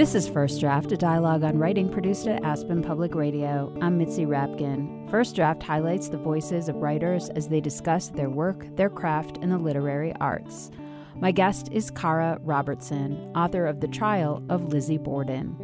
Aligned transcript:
This 0.00 0.14
is 0.14 0.26
First 0.26 0.60
Draft, 0.60 0.92
a 0.92 0.96
dialogue 0.96 1.44
on 1.44 1.58
writing 1.58 1.90
produced 1.90 2.26
at 2.26 2.42
Aspen 2.42 2.82
Public 2.82 3.14
Radio. 3.14 3.70
I'm 3.82 3.98
Mitzi 3.98 4.24
Rapkin. 4.24 5.10
First 5.10 5.36
Draft 5.36 5.62
highlights 5.62 6.08
the 6.08 6.16
voices 6.16 6.70
of 6.70 6.76
writers 6.76 7.28
as 7.36 7.48
they 7.48 7.60
discuss 7.60 8.08
their 8.08 8.30
work, 8.30 8.64
their 8.76 8.88
craft, 8.88 9.36
and 9.42 9.52
the 9.52 9.58
literary 9.58 10.14
arts. 10.18 10.70
My 11.16 11.32
guest 11.32 11.68
is 11.70 11.90
Cara 11.90 12.38
Robertson, 12.40 13.30
author 13.36 13.66
of 13.66 13.80
The 13.80 13.88
Trial 13.88 14.42
of 14.48 14.72
Lizzie 14.72 14.96
Borden. 14.96 15.54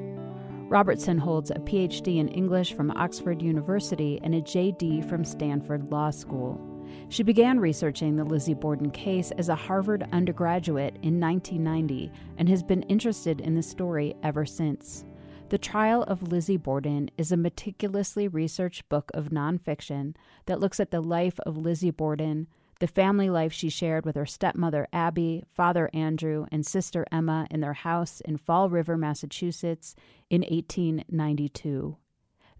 Robertson 0.68 1.16
holds 1.16 1.50
a 1.50 1.54
PhD 1.54 2.18
in 2.18 2.28
English 2.28 2.74
from 2.74 2.90
Oxford 2.90 3.40
University 3.40 4.20
and 4.22 4.34
a 4.34 4.42
JD 4.42 5.08
from 5.08 5.24
Stanford 5.24 5.90
Law 5.90 6.10
School. 6.10 6.75
She 7.08 7.22
began 7.22 7.60
researching 7.60 8.16
the 8.16 8.24
Lizzie 8.24 8.54
Borden 8.54 8.90
case 8.90 9.30
as 9.32 9.48
a 9.48 9.54
Harvard 9.54 10.06
undergraduate 10.12 10.96
in 11.02 11.20
1990 11.20 12.10
and 12.38 12.48
has 12.48 12.62
been 12.62 12.82
interested 12.84 13.40
in 13.40 13.54
the 13.54 13.62
story 13.62 14.14
ever 14.22 14.44
since. 14.44 15.04
The 15.48 15.58
Trial 15.58 16.02
of 16.02 16.22
Lizzie 16.22 16.56
Borden 16.56 17.08
is 17.16 17.30
a 17.30 17.36
meticulously 17.36 18.26
researched 18.26 18.88
book 18.88 19.12
of 19.14 19.28
nonfiction 19.28 20.16
that 20.46 20.58
looks 20.58 20.80
at 20.80 20.90
the 20.90 21.00
life 21.00 21.38
of 21.46 21.56
Lizzie 21.56 21.92
Borden, 21.92 22.48
the 22.80 22.88
family 22.88 23.30
life 23.30 23.52
she 23.52 23.70
shared 23.70 24.04
with 24.04 24.16
her 24.16 24.26
stepmother 24.26 24.88
Abby, 24.92 25.44
father 25.54 25.88
Andrew, 25.94 26.46
and 26.50 26.66
sister 26.66 27.06
Emma 27.12 27.46
in 27.50 27.60
their 27.60 27.74
house 27.74 28.20
in 28.20 28.36
Fall 28.36 28.68
River, 28.68 28.96
Massachusetts 28.96 29.94
in 30.28 30.42
1892. 30.42 31.96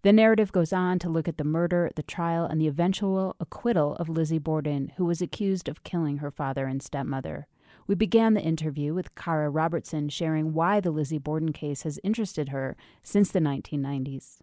The 0.07 0.13
narrative 0.13 0.53
goes 0.53 0.73
on 0.73 1.01
to 1.01 1.09
look 1.09 1.27
at 1.27 1.37
the 1.37 1.43
murder, 1.43 1.91
the 1.97 2.03
trial, 2.05 2.45
and 2.45 2.61
the 2.61 2.69
eventual 2.69 3.35
acquittal 3.41 3.97
of 3.97 4.09
Lizzie 4.09 4.39
Borden, 4.39 4.93
who 4.99 5.05
was 5.05 5.21
accused 5.21 5.69
of 5.69 5.83
killing 5.83 6.19
her 6.19 6.31
father 6.31 6.67
and 6.67 6.81
stepmother. 6.81 7.49
We 7.89 7.97
began 7.97 8.35
the 8.35 8.41
interview 8.41 8.95
with 8.95 9.17
Cara 9.17 9.51
Robertson 9.51 10.09
sharing 10.09 10.53
why 10.53 10.79
the 10.79 10.93
Lizzie 10.93 11.19
Borden 11.19 11.53
case 11.53 11.83
has 11.83 11.99
interested 12.05 12.51
her 12.51 12.77
since 13.03 13.33
the 13.33 13.41
1990s. 13.41 14.39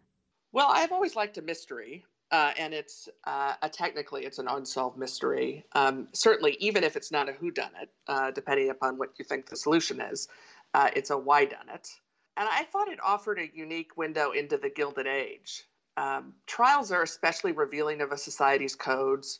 Well, 0.51 0.67
I've 0.69 0.91
always 0.91 1.15
liked 1.15 1.38
a 1.38 1.41
mystery, 1.41 2.03
uh, 2.29 2.51
and 2.57 2.73
it's 2.73 3.07
uh, 3.23 3.53
a, 3.61 3.69
technically 3.69 4.25
it's 4.25 4.39
an 4.39 4.49
unsolved 4.49 4.97
mystery. 4.97 5.63
Um, 5.71 6.09
certainly, 6.11 6.57
even 6.59 6.83
if 6.83 6.97
it's 6.97 7.09
not 7.09 7.29
a 7.29 7.31
whodunit, 7.31 7.88
uh, 8.09 8.31
depending 8.31 8.69
upon 8.69 8.97
what 8.97 9.11
you 9.17 9.23
think 9.23 9.47
the 9.47 9.55
solution 9.55 10.01
is, 10.01 10.27
uh, 10.73 10.89
it's 10.93 11.09
a 11.09 11.17
why 11.17 11.45
done 11.45 11.69
it 11.73 11.88
and 12.37 12.47
I 12.49 12.63
thought 12.63 12.87
it 12.87 12.99
offered 13.03 13.39
a 13.39 13.49
unique 13.53 13.95
window 13.97 14.31
into 14.31 14.57
the 14.57 14.69
Gilded 14.69 15.07
Age. 15.07 15.63
Um, 15.97 16.33
trials 16.47 16.91
are 16.91 17.03
especially 17.03 17.51
revealing 17.51 18.01
of 18.01 18.11
a 18.11 18.17
society's 18.17 18.75
codes. 18.75 19.39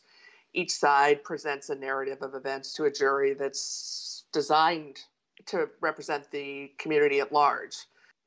Each 0.52 0.70
side 0.70 1.24
presents 1.24 1.70
a 1.70 1.74
narrative 1.74 2.22
of 2.22 2.34
events 2.34 2.74
to 2.74 2.84
a 2.84 2.90
jury 2.90 3.34
that's 3.34 4.24
designed 4.32 5.00
to 5.46 5.68
represent 5.80 6.30
the 6.30 6.70
community 6.78 7.20
at 7.20 7.32
large. 7.32 7.76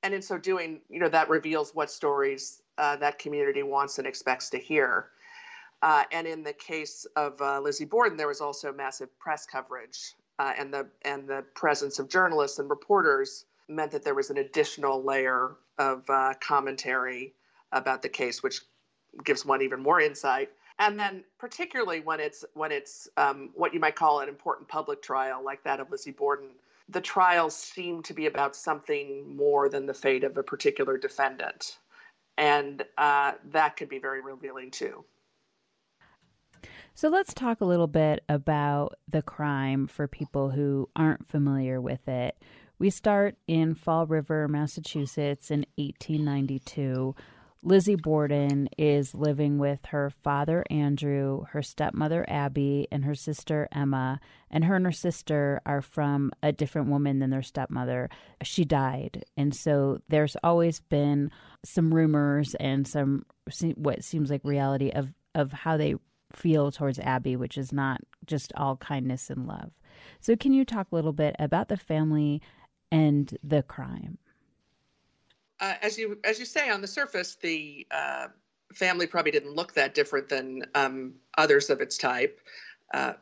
And 0.04 0.14
in 0.14 0.22
so 0.22 0.38
doing, 0.38 0.82
you 0.90 1.00
know, 1.00 1.10
that 1.10 1.30
reveals 1.30 1.74
what 1.74 1.90
stories 1.90 2.62
uh, 2.78 2.98
that 2.98 3.18
community 3.18 3.64
wants 3.64 3.98
and 3.98 4.06
expects 4.08 4.50
to 4.52 4.58
hear. 4.58 5.08
Uh, 5.82 6.04
and 6.12 6.28
in 6.28 6.44
the 6.44 6.54
case 6.54 7.06
of 7.16 7.42
uh, 7.42 7.60
Lizzie 7.60 7.86
Borden, 7.86 8.18
there 8.18 8.28
was 8.28 8.42
also 8.42 8.74
massive 8.74 9.18
press 9.20 9.46
coverage 9.46 10.14
uh, 10.40 10.54
and 10.58 10.74
the 10.74 10.88
and 11.04 11.28
the 11.28 11.44
presence 11.56 12.00
of 12.00 12.10
journalists 12.10 12.60
and 12.60 12.70
reporters 12.70 13.46
meant 13.68 13.92
that 13.92 14.04
there 14.04 14.16
was 14.16 14.30
an 14.30 14.38
additional 14.38 15.04
layer 15.04 15.56
of 15.78 16.10
uh, 16.10 16.34
commentary 16.40 17.34
about 17.72 18.02
the 18.02 18.10
case, 18.10 18.42
which 18.42 18.62
gives 19.24 19.46
one 19.46 19.62
even 19.62 19.82
more 19.82 20.00
insight. 20.00 20.50
And 20.80 21.00
then, 21.00 21.24
particularly 21.40 22.02
when 22.02 22.20
it's 22.20 22.46
when 22.54 22.72
it's 22.72 23.08
um, 23.18 23.50
what 23.56 23.74
you 23.74 23.80
might 23.80 23.96
call 23.96 24.20
an 24.20 24.30
important 24.30 24.68
public 24.68 25.02
trial, 25.02 25.44
like 25.44 25.64
that 25.64 25.80
of 25.80 25.90
Lizzie 25.90 26.12
Borden, 26.12 26.50
the 26.90 27.02
trials 27.02 27.56
seem 27.56 28.04
to 28.04 28.14
be 28.14 28.28
about 28.28 28.56
something 28.56 29.36
more 29.36 29.70
than 29.70 29.88
the 29.88 29.94
fate 29.94 30.24
of 30.24 30.38
a 30.38 30.44
particular 30.44 30.98
defendant, 30.98 31.78
and 32.38 32.84
uh, 32.98 33.34
that 33.52 33.76
could 33.76 33.90
be 33.90 33.98
very 33.98 34.22
revealing 34.22 34.70
too. 34.70 35.04
So 36.94 37.10
let's 37.10 37.34
talk 37.34 37.62
a 37.62 37.66
little 37.66 37.88
bit 37.88 38.24
about 38.30 38.98
the 39.08 39.22
crime 39.22 39.88
for 39.88 40.08
people 40.08 40.50
who 40.50 40.90
aren't 40.96 41.28
familiar 41.28 41.80
with 41.80 42.08
it. 42.08 42.36
We 42.80 42.92
start 42.92 43.38
in 43.48 43.74
Fall 43.74 44.06
River, 44.06 44.48
Massachusetts 44.48 45.50
in 45.50 45.66
1892. 45.78 47.16
Lizzie 47.64 47.96
Borden 47.96 48.70
is 48.78 49.16
living 49.16 49.58
with 49.58 49.80
her 49.88 50.12
father, 50.12 50.64
Andrew, 50.70 51.46
her 51.50 51.64
stepmother, 51.64 52.24
Abby, 52.30 52.88
and 52.92 53.04
her 53.04 53.16
sister, 53.16 53.68
Emma. 53.72 54.20
And 54.52 54.66
her 54.66 54.76
and 54.76 54.86
her 54.86 54.92
sister 54.92 55.60
are 55.66 55.82
from 55.82 56.32
a 56.44 56.52
different 56.52 56.88
woman 56.88 57.18
than 57.18 57.32
their 57.32 57.42
stepmother. 57.42 58.12
She 58.44 58.64
died. 58.64 59.26
And 59.36 59.56
so 59.56 59.98
there's 60.08 60.38
always 60.44 60.80
been 60.80 61.32
some 61.66 61.92
rumors 61.92 62.54
and 62.60 62.88
some 62.88 63.26
what 63.74 64.04
seems 64.04 64.30
like 64.30 64.42
reality 64.44 64.92
of, 64.92 65.14
of 65.34 65.52
how 65.52 65.78
they 65.78 65.96
feel 66.32 66.72
towards 66.72 67.00
Abby, 67.00 67.36
which 67.36 67.58
is 67.58 67.74
not 67.74 68.02
just 68.24 68.54
all 68.56 68.78
kindness 68.78 69.32
and 69.32 69.48
love. 69.48 69.72
So, 70.20 70.36
can 70.36 70.54
you 70.54 70.64
talk 70.64 70.88
a 70.92 70.96
little 70.96 71.14
bit 71.14 71.36
about 71.40 71.70
the 71.70 71.78
family 71.78 72.42
and 72.92 73.38
the 73.44 73.64
crime? 73.64 74.18
Uh, 75.60 75.76
as 75.82 75.98
you 75.98 76.20
as 76.24 76.40
you 76.40 76.46
say, 76.46 76.70
on 76.70 76.82
the 76.82 76.88
surface, 76.88 77.36
the 77.36 77.86
uh, 77.92 78.28
family 78.74 79.08
probably 79.08 79.32
didn't 79.32 79.56
look 79.56 79.74
that 79.74 79.94
different 79.96 80.30
than 80.30 80.64
um, 80.76 81.14
others 81.38 81.70
of 81.70 81.82
its 81.82 81.98
type. 81.98 82.40
Uh, 82.94 83.14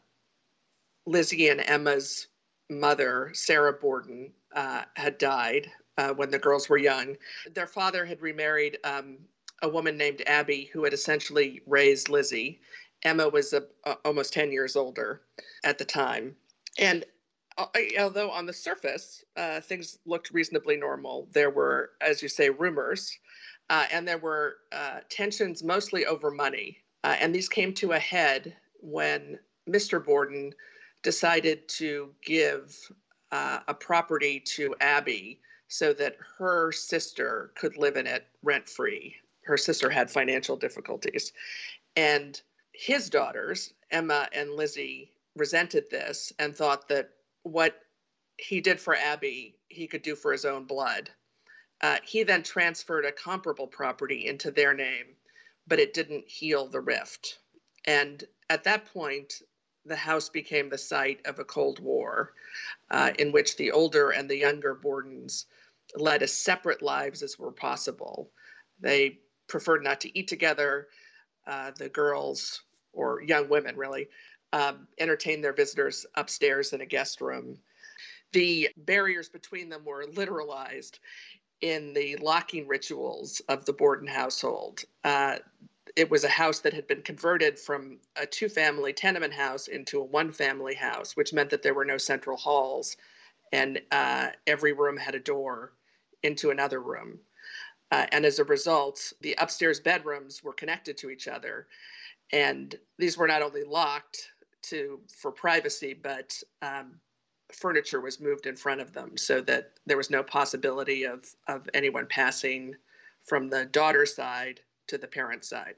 Lizzie 1.05 1.49
and 1.49 1.61
Emma's 1.61 2.27
mother, 2.69 3.31
Sarah 3.33 3.73
Borden, 3.73 4.31
uh, 4.55 4.83
had 4.95 5.17
died 5.17 5.69
uh, 5.97 6.13
when 6.13 6.31
the 6.31 6.39
girls 6.39 6.67
were 6.67 6.77
young. 6.77 7.15
Their 7.53 7.67
father 7.67 8.05
had 8.05 8.21
remarried 8.21 8.79
um, 8.83 9.17
a 9.61 9.69
woman 9.69 9.97
named 9.97 10.23
Abby, 10.27 10.69
who 10.73 10.83
had 10.83 10.93
essentially 10.93 11.61
raised 11.67 12.09
Lizzie. 12.09 12.59
Emma 13.03 13.29
was 13.29 13.53
almost 14.03 14.33
10 14.33 14.51
years 14.51 14.75
older 14.75 15.21
at 15.63 15.77
the 15.77 15.85
time. 15.85 16.35
And 16.79 17.05
although 17.99 18.31
on 18.31 18.45
the 18.45 18.53
surface 18.53 19.23
uh, 19.37 19.61
things 19.61 19.99
looked 20.05 20.31
reasonably 20.31 20.75
normal, 20.75 21.27
there 21.31 21.49
were, 21.49 21.91
as 22.01 22.21
you 22.21 22.27
say, 22.27 22.49
rumors, 22.49 23.17
uh, 23.69 23.85
and 23.91 24.07
there 24.07 24.17
were 24.17 24.57
uh, 24.71 24.99
tensions 25.09 25.63
mostly 25.63 26.05
over 26.05 26.31
money. 26.31 26.77
Uh, 27.03 27.15
and 27.19 27.33
these 27.33 27.49
came 27.49 27.73
to 27.73 27.93
a 27.93 27.99
head 27.99 28.55
when 28.81 29.39
Mr. 29.69 30.03
Borden 30.03 30.53
decided 31.03 31.67
to 31.69 32.13
give 32.23 32.75
uh, 33.31 33.59
a 33.67 33.73
property 33.73 34.39
to 34.39 34.75
Abby 34.81 35.39
so 35.67 35.93
that 35.93 36.17
her 36.37 36.71
sister 36.71 37.51
could 37.55 37.77
live 37.77 37.97
in 37.97 38.07
it 38.07 38.27
rent 38.43 38.67
free. 38.67 39.15
Her 39.43 39.57
sister 39.57 39.89
had 39.89 40.09
financial 40.09 40.55
difficulties. 40.55 41.31
And 41.95 42.39
his 42.71 43.09
daughters, 43.09 43.73
Emma 43.91 44.27
and 44.33 44.51
Lizzie, 44.51 45.11
resented 45.35 45.89
this 45.89 46.31
and 46.39 46.55
thought 46.55 46.87
that 46.89 47.11
what 47.45 47.79
he 48.37 48.59
did 48.59 48.81
for 48.81 48.95
Abby, 48.95 49.55
he 49.67 49.87
could 49.87 50.01
do 50.01 50.15
for 50.15 50.31
his 50.31 50.45
own 50.45 50.65
blood. 50.65 51.11
Uh, 51.79 51.97
he 52.03 52.23
then 52.23 52.41
transferred 52.41 53.05
a 53.05 53.11
comparable 53.11 53.67
property 53.67 54.25
into 54.25 54.49
their 54.49 54.73
name, 54.73 55.05
but 55.67 55.79
it 55.79 55.93
didn't 55.93 56.27
heal 56.27 56.67
the 56.67 56.81
rift. 56.81 57.37
And 57.85 58.23
at 58.49 58.63
that 58.63 58.91
point, 58.91 59.41
the 59.85 59.95
house 59.95 60.29
became 60.29 60.69
the 60.69 60.77
site 60.77 61.19
of 61.25 61.37
a 61.37 61.45
Cold 61.45 61.79
War 61.79 62.33
uh, 62.89 63.11
in 63.19 63.31
which 63.31 63.57
the 63.57 63.71
older 63.71 64.09
and 64.09 64.27
the 64.27 64.37
younger 64.37 64.73
Bordens 64.73 65.45
led 65.95 66.23
as 66.23 66.33
separate 66.33 66.81
lives 66.81 67.21
as 67.21 67.37
were 67.37 67.51
possible. 67.51 68.31
They 68.79 69.19
preferred 69.47 69.83
not 69.83 70.01
to 70.01 70.17
eat 70.17 70.27
together. 70.27 70.87
Uh, 71.45 71.71
the 71.77 71.89
girls, 71.89 72.63
or 72.91 73.21
young 73.21 73.47
women 73.49 73.77
really, 73.77 74.07
um, 74.55 74.87
entertain 74.99 75.41
their 75.41 75.51
visitors 75.51 76.05
upstairs 76.15 76.71
in 76.71 76.79
a 76.79 76.85
guest 76.85 77.19
room. 77.19 77.57
The 78.31 78.69
barriers 78.77 79.27
between 79.27 79.67
them 79.67 79.83
were 79.83 80.05
literalized 80.05 80.99
in 81.59 81.93
the 81.93 82.15
locking 82.17 82.65
rituals 82.65 83.41
of 83.49 83.65
the 83.65 83.73
Borden 83.73 84.07
household. 84.07 84.85
Uh, 85.03 85.37
it 85.97 86.09
was 86.09 86.23
a 86.23 86.29
house 86.29 86.59
that 86.59 86.73
had 86.73 86.87
been 86.87 87.01
converted 87.01 87.59
from 87.59 87.99
a 88.15 88.25
two 88.25 88.47
family 88.47 88.93
tenement 88.93 89.33
house 89.33 89.67
into 89.67 89.99
a 89.99 90.03
one 90.03 90.31
family 90.31 90.75
house, 90.75 91.17
which 91.17 91.33
meant 91.33 91.49
that 91.49 91.61
there 91.61 91.73
were 91.73 91.85
no 91.85 91.97
central 91.97 92.37
halls 92.37 92.95
and 93.51 93.81
uh, 93.91 94.27
every 94.47 94.71
room 94.71 94.95
had 94.95 95.15
a 95.15 95.19
door 95.19 95.73
into 96.23 96.49
another 96.49 96.81
room. 96.81 97.19
Uh, 97.91 98.05
and 98.13 98.25
as 98.25 98.39
a 98.39 98.43
result, 98.45 99.11
the 99.21 99.35
upstairs 99.37 99.81
bedrooms 99.81 100.43
were 100.43 100.53
connected 100.53 100.97
to 100.97 101.09
each 101.09 101.27
other. 101.27 101.67
And 102.31 102.75
these 102.97 103.17
were 103.17 103.27
not 103.27 103.41
only 103.41 103.63
locked, 103.63 104.29
to 104.69 104.99
for 105.13 105.31
privacy, 105.31 105.93
but 105.93 106.41
um, 106.61 106.99
furniture 107.51 108.01
was 108.01 108.19
moved 108.19 108.45
in 108.45 108.55
front 108.55 108.81
of 108.81 108.93
them 108.93 109.17
so 109.17 109.41
that 109.41 109.73
there 109.85 109.97
was 109.97 110.09
no 110.09 110.23
possibility 110.23 111.03
of 111.03 111.25
of 111.47 111.69
anyone 111.73 112.07
passing 112.07 112.75
from 113.23 113.49
the 113.49 113.65
daughter 113.65 114.05
side 114.05 114.61
to 114.87 114.97
the 114.97 115.07
parent 115.07 115.43
side. 115.43 115.75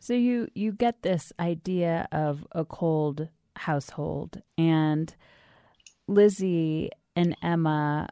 So 0.00 0.14
you 0.14 0.48
you 0.54 0.72
get 0.72 1.02
this 1.02 1.32
idea 1.40 2.08
of 2.12 2.46
a 2.52 2.64
cold 2.64 3.28
household 3.56 4.40
and 4.56 5.14
Lizzie 6.06 6.90
and 7.16 7.36
Emma 7.42 8.08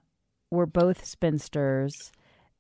were 0.50 0.66
both 0.66 1.04
spinsters 1.04 2.12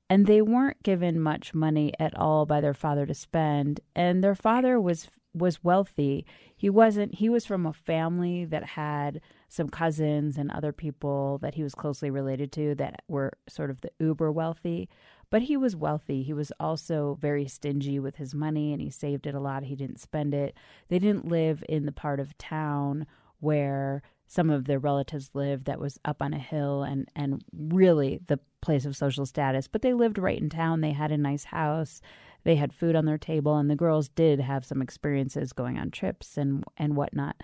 and 0.08 0.26
they 0.26 0.40
weren't 0.40 0.82
given 0.84 1.20
much 1.20 1.52
money 1.52 1.92
at 1.98 2.16
all 2.16 2.46
by 2.46 2.60
their 2.60 2.74
father 2.74 3.04
to 3.06 3.14
spend 3.14 3.80
and 3.96 4.22
their 4.22 4.36
father 4.36 4.80
was 4.80 5.08
was 5.36 5.62
wealthy. 5.62 6.24
He 6.56 6.70
wasn't 6.70 7.16
he 7.16 7.28
was 7.28 7.44
from 7.44 7.66
a 7.66 7.72
family 7.72 8.44
that 8.44 8.64
had 8.64 9.20
some 9.48 9.68
cousins 9.68 10.36
and 10.38 10.50
other 10.50 10.72
people 10.72 11.38
that 11.38 11.54
he 11.54 11.62
was 11.62 11.74
closely 11.74 12.10
related 12.10 12.50
to 12.52 12.74
that 12.76 13.02
were 13.06 13.32
sort 13.48 13.70
of 13.70 13.80
the 13.80 13.90
uber 14.00 14.32
wealthy 14.32 14.88
but 15.30 15.42
he 15.42 15.56
was 15.56 15.74
wealthy. 15.74 16.22
He 16.22 16.32
was 16.32 16.52
also 16.60 17.18
very 17.20 17.46
stingy 17.48 17.98
with 17.98 18.16
his 18.16 18.34
money 18.34 18.72
and 18.72 18.80
he 18.80 18.90
saved 18.90 19.26
it 19.26 19.34
a 19.34 19.40
lot. 19.40 19.64
He 19.64 19.74
didn't 19.74 20.00
spend 20.00 20.34
it. 20.34 20.56
They 20.88 20.98
didn't 20.98 21.28
live 21.28 21.64
in 21.68 21.84
the 21.84 21.92
part 21.92 22.20
of 22.20 22.38
town 22.38 23.06
where 23.40 24.02
some 24.26 24.50
of 24.50 24.64
their 24.64 24.78
relatives 24.78 25.30
lived 25.34 25.66
that 25.66 25.80
was 25.80 25.98
up 26.04 26.20
on 26.20 26.34
a 26.34 26.38
hill 26.38 26.82
and 26.82 27.08
and 27.14 27.42
really 27.52 28.20
the 28.26 28.38
place 28.60 28.84
of 28.84 28.96
social 28.96 29.24
status 29.24 29.68
but 29.68 29.82
they 29.82 29.92
lived 29.92 30.18
right 30.18 30.40
in 30.40 30.50
town. 30.50 30.80
They 30.80 30.92
had 30.92 31.12
a 31.12 31.18
nice 31.18 31.44
house. 31.44 32.00
They 32.44 32.56
had 32.56 32.72
food 32.72 32.96
on 32.96 33.04
their 33.04 33.18
table 33.18 33.56
and 33.56 33.70
the 33.70 33.76
girls 33.76 34.08
did 34.08 34.40
have 34.40 34.64
some 34.64 34.82
experiences 34.82 35.52
going 35.52 35.78
on 35.78 35.90
trips 35.90 36.36
and 36.36 36.64
and 36.76 36.96
whatnot. 36.96 37.36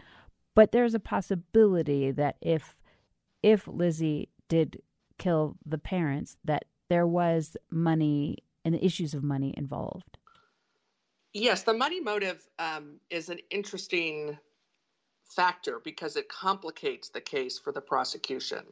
But 0.54 0.72
there's 0.72 0.94
a 0.94 1.00
possibility 1.00 2.10
that 2.10 2.36
if 2.40 2.76
if 3.42 3.66
lizzie 3.66 4.28
did 4.48 4.82
kill 5.18 5.56
the 5.64 5.78
parents 5.78 6.36
that 6.44 6.64
there 6.88 7.06
was 7.06 7.56
money 7.70 8.38
and 8.64 8.74
the 8.74 8.84
issues 8.84 9.14
of 9.14 9.22
money 9.22 9.54
involved. 9.56 10.18
Yes 11.32 11.62
the 11.62 11.74
money 11.74 12.00
motive 12.00 12.46
um, 12.58 12.96
is 13.08 13.28
an 13.28 13.38
interesting 13.50 14.36
factor 15.34 15.80
because 15.84 16.16
it 16.16 16.28
complicates 16.28 17.08
the 17.08 17.20
case 17.20 17.58
for 17.58 17.72
the 17.72 17.80
prosecution. 17.80 18.64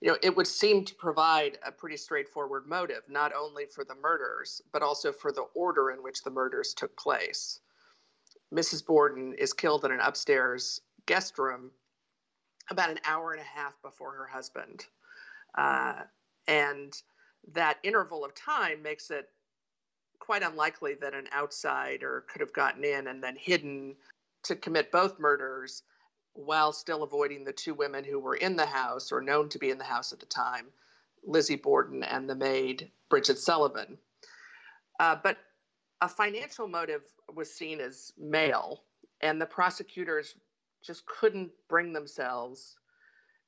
You 0.00 0.12
know, 0.12 0.18
it 0.22 0.34
would 0.34 0.46
seem 0.46 0.84
to 0.86 0.94
provide 0.94 1.58
a 1.66 1.70
pretty 1.70 1.96
straightforward 1.96 2.66
motive, 2.66 3.02
not 3.08 3.32
only 3.34 3.66
for 3.66 3.84
the 3.84 3.94
murders, 3.96 4.62
but 4.72 4.82
also 4.82 5.12
for 5.12 5.30
the 5.30 5.46
order 5.54 5.90
in 5.90 6.02
which 6.02 6.22
the 6.22 6.30
murders 6.30 6.72
took 6.72 6.96
place. 6.96 7.60
Mrs. 8.52 8.84
Borden 8.84 9.34
is 9.34 9.52
killed 9.52 9.84
in 9.84 9.92
an 9.92 10.00
upstairs 10.00 10.80
guest 11.06 11.38
room 11.38 11.70
about 12.70 12.90
an 12.90 13.00
hour 13.04 13.32
and 13.32 13.40
a 13.40 13.44
half 13.44 13.80
before 13.82 14.12
her 14.12 14.26
husband. 14.26 14.86
Uh, 15.56 15.94
and 16.46 17.02
that 17.52 17.78
interval 17.82 18.24
of 18.24 18.34
time 18.34 18.82
makes 18.82 19.10
it 19.10 19.28
quite 20.18 20.42
unlikely 20.42 20.94
that 20.94 21.14
an 21.14 21.26
outsider 21.34 22.24
could 22.28 22.40
have 22.40 22.52
gotten 22.52 22.84
in 22.84 23.08
and 23.08 23.22
then 23.22 23.36
hidden 23.36 23.96
to 24.44 24.56
commit 24.56 24.92
both 24.92 25.18
murders 25.18 25.82
while 26.34 26.72
still 26.72 27.02
avoiding 27.02 27.44
the 27.44 27.52
two 27.52 27.74
women 27.74 28.04
who 28.04 28.18
were 28.18 28.36
in 28.36 28.56
the 28.56 28.66
house 28.66 29.12
or 29.12 29.20
known 29.20 29.48
to 29.48 29.58
be 29.58 29.70
in 29.70 29.78
the 29.78 29.84
house 29.84 30.12
at 30.12 30.20
the 30.20 30.26
time 30.26 30.66
Lizzie 31.24 31.56
Borden 31.56 32.02
and 32.02 32.28
the 32.28 32.34
maid 32.34 32.90
Bridget 33.08 33.38
Sullivan. 33.38 33.98
Uh, 34.98 35.16
but 35.22 35.38
a 36.00 36.08
financial 36.08 36.66
motive 36.66 37.02
was 37.34 37.52
seen 37.52 37.80
as 37.80 38.12
male, 38.18 38.84
and 39.20 39.40
the 39.40 39.46
prosecutors 39.46 40.34
just 40.82 41.04
couldn't 41.06 41.50
bring 41.68 41.92
themselves 41.92 42.76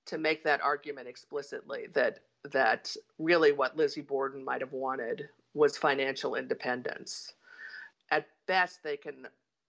to 0.07 0.19
make 0.19 0.45
that 0.45 0.61
argument 0.61 1.09
explicitly 1.09 1.87
that 1.95 2.19
that 2.51 2.95
really 3.19 3.53
what 3.53 3.77
Lizzie 3.77 4.01
Borden 4.01 4.45
might 4.45 4.61
have 4.61 4.73
wanted 4.73 5.29
was 5.55 5.77
financial 5.77 6.35
independence. 6.35 7.33
At 8.11 8.27
best, 8.47 8.83
they 8.83 8.97
can 8.97 9.29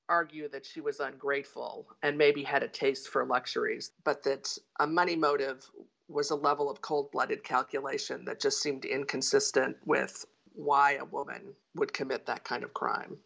argue 0.10 0.50
that 0.50 0.66
she 0.66 0.82
was 0.82 1.00
ungrateful 1.00 1.88
and 2.02 2.18
maybe 2.18 2.44
had 2.44 2.64
a 2.64 2.68
taste 2.68 3.10
for 3.10 3.26
luxuries, 3.26 3.92
but 4.04 4.24
that 4.24 4.58
a 4.80 4.88
money 4.88 5.16
motive 5.16 5.70
was 6.08 6.32
a 6.32 6.36
level 6.36 6.70
of 6.70 6.82
cold 6.82 7.12
blooded 7.12 7.44
calculation 7.44 8.26
that 8.26 8.42
just 8.42 8.62
seemed 8.62 8.86
inconsistent 8.86 9.78
with 9.86 10.26
why 10.54 10.94
a 10.94 11.06
woman 11.06 11.54
would 11.76 11.94
commit 11.94 12.26
that 12.26 12.44
kind 12.44 12.64
of 12.64 12.74
crime. 12.74 13.18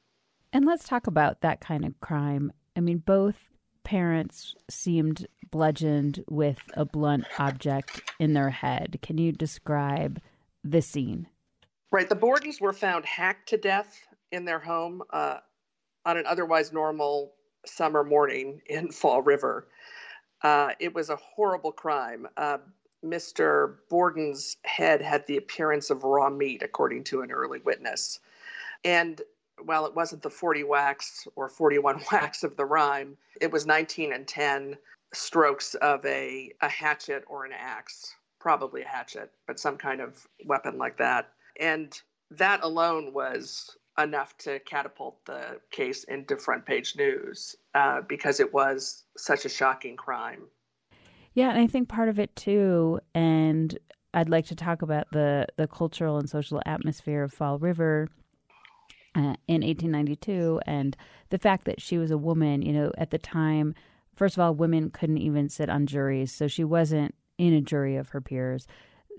And 0.54 0.66
let's 0.66 0.88
talk 0.88 1.08
about 1.08 1.42
that 1.42 1.60
kind 1.60 1.86
of 1.86 2.00
crime. 2.00 2.54
I 2.76 2.80
mean, 2.80 3.00
both 3.00 3.38
parents 3.84 4.56
seemed 4.70 5.28
bludgeoned 5.50 6.24
with 6.30 6.60
a 6.74 6.86
blunt 6.86 7.26
object 7.40 8.02
in 8.20 8.34
their 8.34 8.50
head. 8.50 9.00
Can 9.02 9.18
you 9.18 9.32
describe 9.32 10.22
the 10.64 10.82
scene? 10.82 11.28
Right. 11.92 12.10
The 12.10 12.16
Bordens 12.16 12.60
were 12.60 12.74
found 12.74 13.06
hacked 13.06 13.50
to 13.50 13.58
death 13.58 14.00
in 14.32 14.46
their 14.46 14.60
home. 14.60 15.02
Uh, 15.10 15.38
on 16.08 16.18
an 16.18 16.26
otherwise 16.26 16.72
normal 16.72 17.34
summer 17.66 18.04
morning 18.04 18.62
in 18.66 18.92
Fall 18.92 19.22
River. 19.22 19.68
Uh, 20.42 20.70
it 20.80 20.96
was 20.96 21.10
a 21.10 21.18
horrible 21.18 21.72
crime. 21.72 22.28
Uh, 22.38 22.60
Mr. 23.06 23.76
Borden's 23.90 24.58
head 24.64 25.02
had 25.02 25.28
the 25.28 25.38
appearance 25.38 25.90
of 25.90 26.04
raw 26.04 26.30
meat, 26.30 26.64
according 26.64 27.04
to 27.04 27.22
an 27.22 27.32
early 27.32 27.60
witness. 27.60 28.20
And 28.84 29.22
while 29.64 29.86
it 29.86 29.96
wasn't 29.96 30.22
the 30.22 30.30
40 30.30 30.64
whacks 30.64 31.28
or 31.36 31.50
41 31.50 32.00
whacks 32.12 32.44
of 32.44 32.56
the 32.56 32.66
rhyme, 32.66 33.18
it 33.42 33.52
was 33.52 33.66
19 33.66 34.14
and 34.14 34.28
10 34.28 34.78
strokes 35.14 35.76
of 35.76 36.06
a, 36.06 36.54
a 36.62 36.70
hatchet 36.70 37.24
or 37.28 37.46
an 37.46 37.52
axe, 37.54 38.16
probably 38.40 38.84
a 38.84 38.88
hatchet, 38.88 39.32
but 39.46 39.60
some 39.60 39.78
kind 39.78 40.00
of 40.00 40.26
weapon 40.46 40.78
like 40.78 40.98
that. 40.98 41.30
And 41.60 42.00
that 42.32 42.62
alone 42.64 43.14
was 43.14 43.76
enough 43.98 44.38
to 44.38 44.60
catapult 44.60 45.26
the 45.26 45.60
case 45.72 46.04
into 46.06 46.38
front 46.38 46.66
page 46.66 46.96
news 46.96 47.56
uh, 47.74 48.02
because 48.02 48.40
it 48.40 48.54
was 48.54 49.04
such 49.18 49.46
a 49.46 49.50
shocking 49.50 49.96
crime. 49.96 50.44
Yeah, 51.34 51.50
and 51.50 51.60
I 51.60 51.68
think 51.68 51.90
part 51.90 52.10
of 52.10 52.20
it 52.20 52.36
too, 52.36 53.00
and 53.14 53.78
I'd 54.14 54.30
like 54.30 54.48
to 54.48 54.56
talk 54.56 54.82
about 54.82 55.08
the 55.12 55.46
the 55.58 55.68
cultural 55.68 56.18
and 56.18 56.30
social 56.30 56.62
atmosphere 56.66 57.24
of 57.24 57.34
Fall 57.34 57.60
River 57.60 58.10
uh, 59.16 59.36
in 59.48 59.62
1892, 59.62 60.62
and 60.66 60.98
the 61.30 61.38
fact 61.38 61.66
that 61.66 61.82
she 61.82 61.98
was 61.98 62.10
a 62.10 62.18
woman. 62.18 62.62
You 62.62 62.74
know, 62.74 62.92
at 62.98 63.12
the 63.12 63.20
time, 63.20 63.76
first 64.16 64.36
of 64.36 64.42
all, 64.42 64.56
women 64.56 64.90
couldn't 64.90 65.20
even 65.20 65.50
sit 65.50 65.70
on 65.70 65.86
juries, 65.86 66.32
so 66.32 66.48
she 66.48 66.64
wasn't 66.64 67.14
in 67.38 67.54
a 67.54 67.62
jury 67.62 67.96
of 67.96 68.10
her 68.10 68.22
peers. 68.22 68.66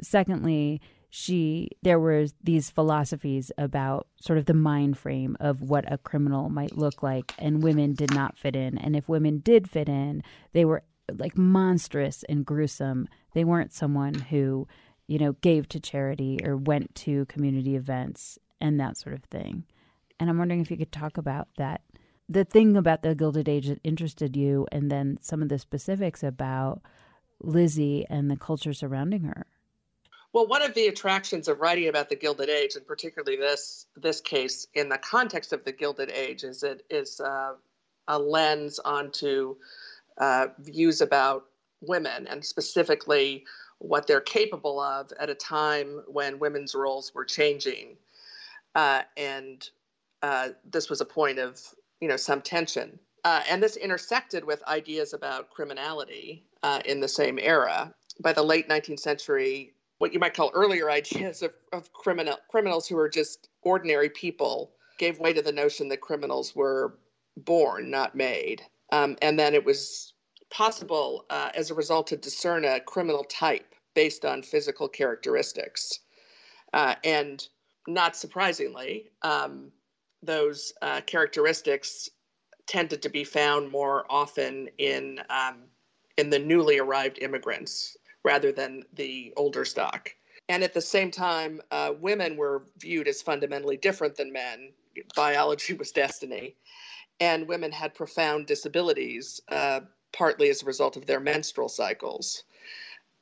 Secondly, 0.01 0.81
she 1.11 1.71
there 1.83 1.99
were 1.99 2.27
these 2.43 2.71
philosophies 2.71 3.51
about 3.57 4.07
sort 4.21 4.39
of 4.39 4.45
the 4.47 4.55
mind 4.55 4.99
frame 4.99 5.37
of 5.41 5.63
what 5.63 5.91
a 5.91 5.99
criminal 5.99 6.49
might 6.51 6.77
look 6.77 7.03
like 7.03 7.33
and 7.39 7.63
women 7.63 7.95
did 7.95 8.13
not 8.15 8.37
fit 8.37 8.55
in. 8.55 8.77
And 8.79 8.95
if 8.95 9.09
women 9.09 9.39
did 9.39 9.71
fit 9.71 9.89
in 9.89 10.23
they 10.53 10.65
were 10.65 10.83
like 11.17 11.39
monstrous 11.39 12.25
and 12.29 12.45
gruesome. 12.45 13.09
They 13.33 13.45
weren't 13.45 13.73
someone 13.73 14.15
who 14.15 14.69
you 15.07 15.19
know 15.19 15.33
gave 15.33 15.69
to 15.71 15.81
charity 15.81 16.39
or 16.45 16.57
went 16.57 16.95
to 16.97 17.25
community 17.27 17.75
events 17.75 18.39
and 18.61 18.79
that 18.79 18.99
sort 18.99 19.15
of 19.15 19.25
thing. 19.25 19.65
And 20.21 20.29
i'm 20.29 20.39
wondering 20.39 20.61
if 20.61 20.71
you 20.71 20.77
could 20.77 20.93
talk 20.93 21.17
about 21.17 21.49
that 21.57 21.83
the 22.29 22.45
thing 22.45 22.77
about 22.77 23.03
the 23.03 23.15
gilded 23.15 23.49
age 23.49 23.69
that 23.69 23.81
interested 23.83 24.37
you 24.37 24.67
and 24.71 24.91
then 24.91 25.19
some 25.23 25.43
of 25.43 25.49
the 25.49 25.59
specifics 25.59 26.23
about 26.23 26.83
lizzie 27.41 28.05
and 28.11 28.31
the 28.31 28.37
culture 28.37 28.73
surrounding 28.73 29.23
her 29.23 29.47
well, 30.39 30.47
one 30.47 30.63
of 30.63 30.73
the 30.75 30.87
attractions 30.87 31.49
of 31.49 31.59
writing 31.59 31.89
about 31.89 32.09
the 32.09 32.15
Gilded 32.15 32.49
Age, 32.49 32.77
and 32.77 32.87
particularly 32.87 33.37
this 33.37 33.87
this 33.97 34.21
case 34.21 34.69
in 34.73 34.89
the 34.89 34.99
context 34.99 35.53
of 35.53 35.65
the 35.65 35.73
Gilded 35.73 36.13
Age, 36.13 36.45
is 36.45 36.63
it 36.63 36.87
is 36.91 37.19
uh, 37.19 37.55
a 38.07 38.17
lens 38.17 38.79
onto 38.79 39.57
uh, 40.19 40.47
views 40.61 41.01
about 41.01 41.47
women 41.81 42.29
and 42.29 42.45
specifically 42.45 43.47
what 43.79 44.07
they're 44.07 44.21
capable 44.21 44.79
of 44.79 45.13
at 45.19 45.29
a 45.29 45.35
time 45.35 46.05
when 46.07 46.39
women's 46.39 46.73
roles 46.73 47.13
were 47.13 47.25
changing, 47.25 47.97
uh, 48.77 49.03
and 49.17 49.71
uh, 50.23 50.51
this 50.71 50.89
was 50.89 51.01
a 51.01 51.05
point 51.05 51.41
of 51.41 51.61
you 52.01 52.07
know 52.07 52.17
some 52.17 52.43
tension. 52.43 52.97
Uh, 53.25 53.43
and 53.51 53.61
this 53.61 53.75
intersected 53.75 54.45
with 54.45 54.63
ideas 54.69 55.15
about 55.15 55.51
criminality 55.51 56.45
uh, 56.63 56.81
in 56.85 57.01
the 57.01 57.09
same 57.09 57.41
era. 57.41 57.93
By 58.21 58.33
the 58.33 58.43
late 58.43 58.69
19th 58.69 59.01
century, 59.01 59.75
what 59.99 60.13
you 60.13 60.19
might 60.19 60.35
call 60.35 60.51
earlier 60.55 60.91
ideas 60.91 61.43
of, 61.43 61.53
of 61.73 61.93
criminal 61.93 62.37
criminals 62.49 62.89
who 62.89 62.97
are 62.97 63.09
just 63.09 63.49
ordinary 63.63 64.09
people 64.09 64.73
gave 64.99 65.21
way 65.21 65.33
to 65.33 65.43
the 65.43 65.53
notion 65.53 65.89
that 65.89 66.01
criminals 66.01 66.57
were 66.57 66.99
born, 67.37 67.91
not 67.91 68.15
made. 68.15 68.63
Um, 68.91 69.17
and 69.23 69.39
then 69.39 69.55
it 69.55 69.65
was 69.65 70.15
possible 70.51 71.25
uh, 71.31 71.51
as 71.55 71.71
a 71.71 71.75
result 71.75 72.07
to 72.09 72.17
discern 72.17 72.65
a 72.65 72.81
criminal 72.81 73.25
type 73.25 73.75
based 73.95 74.25
on 74.25 74.43
physical 74.43 74.89
characteristics. 74.89 76.01
Uh, 76.73 76.95
and 77.05 77.49
not 77.87 78.17
surprisingly, 78.17 79.11
um, 79.23 79.71
those 80.23 80.73
uh, 80.83 81.01
characteristics 81.03 82.09
tended 82.67 83.03
to 83.03 83.09
be 83.09 83.25
found 83.25 83.71
more 83.71 84.05
often 84.11 84.69
in 84.79 85.21
um, 85.31 85.57
in 86.17 86.31
the 86.31 86.39
newly 86.39 86.79
arrived 86.79 87.19
immigrants 87.21 87.97
rather 88.25 88.53
than 88.53 88.85
the 88.95 89.33
older 89.37 89.65
stock. 89.65 90.15
And 90.49 90.63
at 90.63 90.75
the 90.75 90.81
same 90.81 91.11
time, 91.11 91.61
uh, 91.71 91.93
women 92.01 92.37
were 92.37 92.65
viewed 92.79 93.09
as 93.09 93.23
fundamentally 93.23 93.77
different 93.77 94.17
than 94.17 94.33
men. 94.33 94.73
Biology 95.15 95.75
was 95.75 95.93
destiny. 95.93 96.57
And 97.21 97.49
women 97.49 97.73
had 97.73 97.95
profound 97.95 98.47
disabilities, 98.47 99.41
uh, 99.49 99.81
partly 100.13 100.49
as 100.49 100.63
a 100.63 100.67
result 100.67 100.97
of 100.97 101.07
their 101.07 101.21
menstrual 101.21 101.69
cycles. 101.69 102.45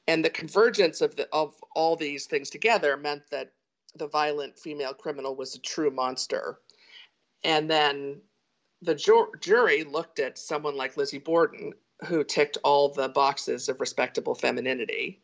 And 0.06 0.24
the 0.24 0.30
convergence 0.30 1.00
of 1.00 1.16
the 1.16 1.28
of 1.32 1.54
all 1.74 1.96
these 1.96 2.26
things 2.26 2.50
together 2.50 2.96
meant 2.96 3.22
that 3.30 3.52
the 3.96 4.06
violent 4.06 4.58
female 4.58 4.94
criminal 4.94 5.34
was 5.34 5.54
a 5.54 5.60
true 5.60 5.90
monster. 5.90 6.60
And 7.42 7.68
then 7.68 8.20
the 8.82 8.94
ju- 8.94 9.32
jury 9.40 9.84
looked 9.84 10.20
at 10.20 10.38
someone 10.38 10.76
like 10.76 10.96
Lizzie 10.96 11.18
Borden, 11.18 11.72
who 12.04 12.24
ticked 12.24 12.58
all 12.62 12.88
the 12.88 13.08
boxes 13.08 13.68
of 13.68 13.80
respectable 13.80 14.34
femininity, 14.34 15.20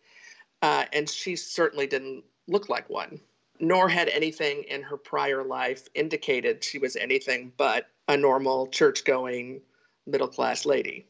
uh, 0.62 0.84
and 0.92 1.08
she 1.08 1.36
certainly 1.36 1.86
didn't 1.86 2.24
look 2.48 2.68
like 2.68 2.88
one. 2.88 3.20
Nor 3.60 3.88
had 3.88 4.08
anything 4.08 4.64
in 4.64 4.82
her 4.82 4.96
prior 4.96 5.44
life 5.44 5.86
indicated 5.94 6.64
she 6.64 6.78
was 6.78 6.96
anything 6.96 7.52
but 7.56 7.86
a 8.08 8.16
normal 8.16 8.66
church 8.66 9.04
going 9.04 9.60
middle 10.06 10.28
class 10.28 10.66
lady. 10.66 11.06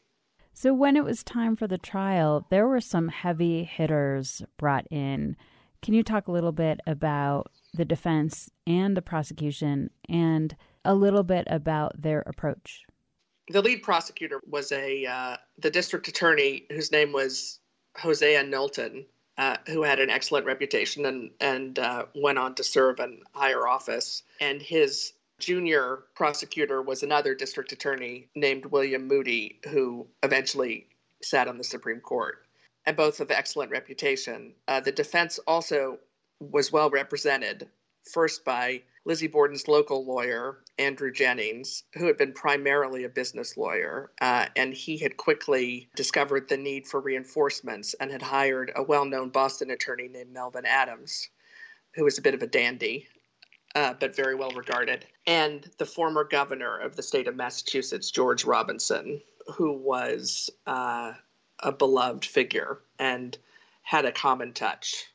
So, 0.55 0.75
when 0.75 0.97
it 0.97 1.05
was 1.05 1.23
time 1.23 1.57
for 1.57 1.67
the 1.67 1.79
trial, 1.79 2.47
there 2.51 2.69
were 2.69 2.81
some 2.81 3.09
heavy 3.09 3.65
hitters 3.65 4.43
brought 4.59 4.87
in. 4.91 5.37
Can 5.81 5.95
you 5.95 6.03
talk 6.03 6.29
a 6.29 6.33
little 6.33 6.53
bit 6.53 6.81
about 6.87 7.51
the 7.73 7.87
defense 7.87 8.51
and 8.67 8.97
the 8.97 9.03
prosecution 9.03 9.91
and 10.09 10.55
a 10.85 10.95
little 10.95 11.23
bit 11.23 11.47
about 11.49 12.03
their 12.03 12.21
approach? 12.27 12.85
The 13.53 13.61
lead 13.61 13.83
prosecutor 13.83 14.41
was 14.49 14.73
a 14.73 15.05
uh, 15.05 15.37
the 15.59 15.71
district 15.71 16.09
attorney 16.09 16.65
whose 16.71 16.91
name 16.91 17.13
was 17.13 17.61
Hosea 17.99 18.45
Knowlton, 18.45 19.05
uh, 19.37 19.59
who 19.67 19.83
had 19.83 20.01
an 20.01 20.09
excellent 20.09 20.47
reputation 20.47 21.05
and 21.05 21.31
and 21.39 21.79
uh, 21.79 22.07
went 22.15 22.39
on 22.39 22.55
to 22.55 22.65
serve 22.65 22.99
in 22.99 23.21
higher 23.35 23.69
office. 23.69 24.23
And 24.41 24.63
his 24.63 25.13
junior 25.39 26.05
prosecutor 26.15 26.81
was 26.81 27.03
another 27.03 27.35
district 27.35 27.73
attorney 27.73 28.27
named 28.35 28.65
William 28.65 29.07
Moody, 29.07 29.61
who 29.69 30.07
eventually 30.23 30.87
sat 31.23 31.47
on 31.47 31.59
the 31.59 31.65
Supreme 31.65 32.01
Court, 32.01 32.47
and 32.87 32.97
both 32.97 33.21
of 33.21 33.31
excellent 33.31 33.71
reputation. 33.71 34.55
Uh, 34.67 34.81
the 34.81 34.93
defense 34.93 35.39
also 35.47 35.99
was 36.41 36.73
well 36.73 36.89
represented, 36.89 37.69
first 38.11 38.47
by 38.47 38.81
Lizzie 39.05 39.27
Borden's 39.27 39.67
local 39.67 40.05
lawyer, 40.05 40.59
Andrew 40.79 41.11
Jennings, 41.11 41.85
who 41.95 42.07
had 42.07 42.17
been 42.17 42.33
primarily 42.33 43.05
a 43.05 43.09
business 43.09 43.57
lawyer, 43.57 44.13
uh, 44.21 44.47
and 44.55 44.73
he 44.73 44.97
had 44.97 45.17
quickly 45.17 45.89
discovered 45.97 46.49
the 46.49 46.57
need 46.57 46.87
for 46.87 47.01
reinforcements 47.01 47.95
and 47.95 48.11
had 48.11 48.23
hired 48.23 48.73
a 48.77 48.83
well 48.83 49.05
known 49.05 49.31
Boston 49.31 49.71
attorney 49.71 50.09
named 50.09 50.33
Melvin 50.33 50.65
Adams, 50.65 51.29
who 51.95 52.05
was 52.05 52.19
a 52.19 52.23
bit 52.23 52.35
of 52.35 52.43
a 52.43 52.47
dandy 52.47 53.09
uh, 53.75 53.95
but 53.95 54.15
very 54.15 54.35
well 54.35 54.51
regarded, 54.51 55.07
and 55.27 55.71
the 55.79 55.87
former 55.87 56.25
governor 56.25 56.79
of 56.79 56.97
the 56.97 57.03
state 57.03 57.27
of 57.27 57.37
Massachusetts, 57.37 58.11
George 58.11 58.45
Robinson, 58.45 59.21
who 59.55 59.73
was 59.73 60.51
uh, 60.67 61.13
a 61.61 61.73
beloved 61.73 62.25
figure 62.25 62.81
and 62.99 63.37
had 63.83 64.05
a 64.05 64.13
common 64.13 64.53
touch 64.53 65.07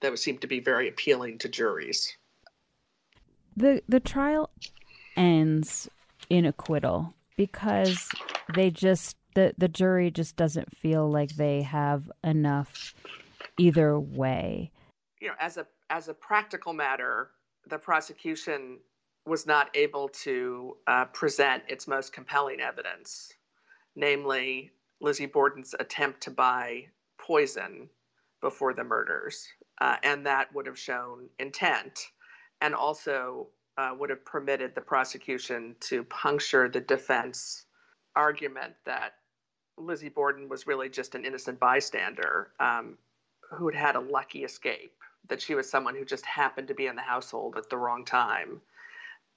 that 0.00 0.16
seemed 0.18 0.40
to 0.40 0.46
be 0.46 0.60
very 0.60 0.88
appealing 0.88 1.38
to 1.38 1.48
juries. 1.48 2.16
The 3.56 3.82
the 3.88 4.00
trial 4.00 4.50
ends 5.16 5.88
in 6.30 6.46
acquittal 6.46 7.14
because 7.36 8.08
they 8.54 8.70
just 8.70 9.16
the 9.34 9.54
the 9.58 9.68
jury 9.68 10.10
just 10.10 10.36
doesn't 10.36 10.76
feel 10.76 11.10
like 11.10 11.36
they 11.36 11.62
have 11.62 12.10
enough 12.24 12.94
either 13.58 13.98
way. 13.98 14.70
You 15.20 15.28
know, 15.28 15.34
as 15.38 15.56
a 15.56 15.66
as 15.90 16.08
a 16.08 16.14
practical 16.14 16.72
matter, 16.72 17.30
the 17.68 17.78
prosecution 17.78 18.78
was 19.26 19.46
not 19.46 19.70
able 19.76 20.08
to 20.08 20.76
uh, 20.86 21.04
present 21.06 21.62
its 21.68 21.86
most 21.86 22.12
compelling 22.12 22.60
evidence, 22.60 23.32
namely 23.94 24.72
Lizzie 25.00 25.26
Borden's 25.26 25.74
attempt 25.78 26.22
to 26.22 26.30
buy 26.30 26.86
poison 27.18 27.88
before 28.40 28.74
the 28.74 28.82
murders. 28.82 29.46
Uh, 29.80 29.96
and 30.02 30.26
that 30.26 30.52
would 30.54 30.66
have 30.66 30.78
shown 30.78 31.28
intent 31.38 32.06
and 32.62 32.74
also 32.74 33.48
uh, 33.76 33.92
would 33.98 34.08
have 34.08 34.24
permitted 34.24 34.74
the 34.74 34.80
prosecution 34.80 35.74
to 35.80 36.04
puncture 36.04 36.68
the 36.68 36.80
defense 36.80 37.66
argument 38.14 38.72
that 38.86 39.14
Lizzie 39.76 40.08
Borden 40.08 40.48
was 40.48 40.66
really 40.66 40.88
just 40.88 41.14
an 41.14 41.24
innocent 41.24 41.58
bystander 41.58 42.52
um, 42.60 42.96
who 43.50 43.68
had 43.68 43.74
had 43.74 43.96
a 43.96 44.00
lucky 44.00 44.44
escape 44.44 44.94
that 45.28 45.42
she 45.42 45.54
was 45.54 45.68
someone 45.68 45.94
who 45.94 46.04
just 46.04 46.24
happened 46.24 46.68
to 46.68 46.74
be 46.74 46.86
in 46.86 46.94
the 46.94 47.02
household 47.02 47.56
at 47.56 47.68
the 47.68 47.76
wrong 47.76 48.04
time 48.04 48.60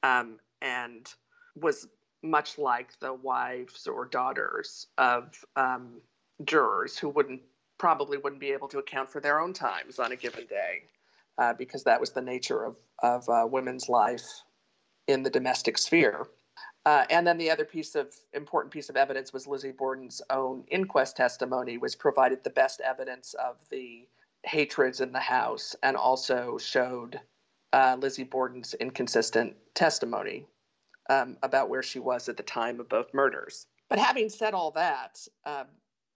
um, 0.04 0.38
and 0.62 1.14
was 1.56 1.88
much 2.22 2.58
like 2.58 2.98
the 3.00 3.14
wives 3.14 3.88
or 3.88 4.06
daughters 4.06 4.88
of 4.98 5.34
um, 5.56 5.96
jurors 6.44 6.98
who 6.98 7.10
wouldn't 7.10 7.42
probably 7.78 8.18
wouldn't 8.18 8.42
be 8.42 8.52
able 8.52 8.68
to 8.68 8.78
account 8.78 9.10
for 9.10 9.20
their 9.20 9.40
own 9.40 9.52
times 9.52 10.00
on 10.00 10.12
a 10.12 10.16
given 10.16 10.46
day 10.46 10.84
uh, 11.38 11.54
because 11.54 11.84
that 11.84 12.00
was 12.00 12.12
the 12.12 12.22
nature 12.22 12.64
of, 12.64 12.76
of 13.00 13.28
uh, 13.30 13.48
women's 13.50 13.90
life 13.90 14.28
in 15.08 15.24
the 15.24 15.30
domestic 15.30 15.78
sphere. 15.78 16.28
Uh, 16.86 17.04
and 17.10 17.26
then 17.26 17.38
the 17.38 17.50
other 17.50 17.66
piece 17.66 17.96
of 17.96 18.14
important 18.34 18.72
piece 18.72 18.90
of 18.90 18.96
evidence 18.96 19.34
was 19.34 19.48
Lizzie 19.48 19.72
Borden's 19.72 20.22
own 20.30 20.64
inquest 20.70 21.18
testimony, 21.18 21.78
which 21.78 21.98
provided 21.98 22.44
the 22.44 22.50
best 22.52 22.80
evidence 22.82 23.34
of 23.34 23.58
the 23.72 24.08
hatreds 24.44 25.02
in 25.02 25.12
the 25.12 25.20
House 25.20 25.76
and 25.82 25.98
also 25.98 26.58
showed 26.60 27.20
uh, 27.74 27.98
Lizzie 28.00 28.24
Borden's 28.24 28.76
inconsistent 28.76 29.56
testimony 29.74 30.46
um, 31.10 31.38
about 31.42 31.70
where 31.70 31.84
she 31.84 32.00
was 32.00 32.30
at 32.30 32.38
the 32.38 32.44
time 32.44 32.80
of 32.80 32.88
both 32.88 33.14
murders. 33.14 33.66
But 33.90 34.00
having 34.00 34.30
said 34.30 34.54
all 34.54 34.72
that, 34.72 35.20
um, 35.46 35.66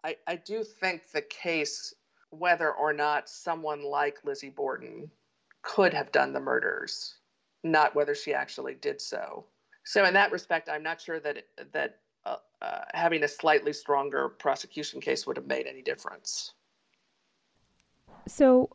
I, 0.04 0.16
I 0.28 0.36
do 0.38 0.64
think 0.64 1.12
the 1.12 1.22
case, 1.22 1.94
whether 2.32 2.72
or 2.72 2.94
not 2.94 3.30
someone 3.30 3.84
like 3.84 4.24
Lizzie 4.24 4.50
Borden 4.50 5.10
could 5.62 5.94
have 5.94 6.12
done 6.12 6.34
the 6.34 6.40
murders, 6.40 7.16
not 7.64 7.96
whether 7.96 8.16
she 8.16 8.34
actually 8.34 8.76
did 8.76 9.02
so. 9.02 9.46
So, 9.86 10.06
in 10.06 10.14
that 10.14 10.32
respect, 10.32 10.70
I'm 10.70 10.84
not 10.84 11.02
sure 11.02 11.20
that 11.20 11.46
that 11.74 12.00
uh, 12.26 12.38
uh, 12.62 12.82
having 12.94 13.24
a 13.24 13.28
slightly 13.28 13.74
stronger 13.74 14.30
prosecution 14.30 15.02
case 15.02 15.26
would 15.26 15.38
have 15.38 15.48
made 15.48 15.66
any 15.66 15.82
difference. 15.82 16.54
So 18.28 18.70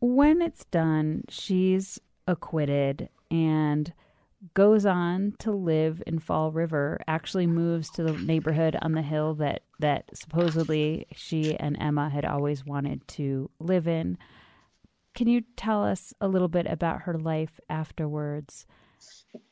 when 0.00 0.40
it's 0.42 0.64
done, 0.66 1.24
she's 1.28 2.00
acquitted 2.26 3.08
and 3.30 3.92
goes 4.54 4.86
on 4.86 5.34
to 5.38 5.52
live 5.52 6.02
in 6.06 6.18
Fall 6.18 6.50
River, 6.50 6.98
actually 7.06 7.46
moves 7.46 7.90
to 7.90 8.02
the 8.02 8.12
neighborhood 8.12 8.76
on 8.80 8.92
the 8.92 9.02
hill 9.02 9.34
that, 9.34 9.62
that 9.78 10.16
supposedly 10.16 11.06
she 11.14 11.56
and 11.56 11.76
Emma 11.80 12.08
had 12.08 12.24
always 12.24 12.64
wanted 12.64 13.06
to 13.08 13.50
live 13.58 13.86
in. 13.86 14.16
Can 15.14 15.28
you 15.28 15.42
tell 15.56 15.84
us 15.84 16.14
a 16.20 16.28
little 16.28 16.48
bit 16.48 16.66
about 16.66 17.02
her 17.02 17.18
life 17.18 17.60
afterwards? 17.68 18.66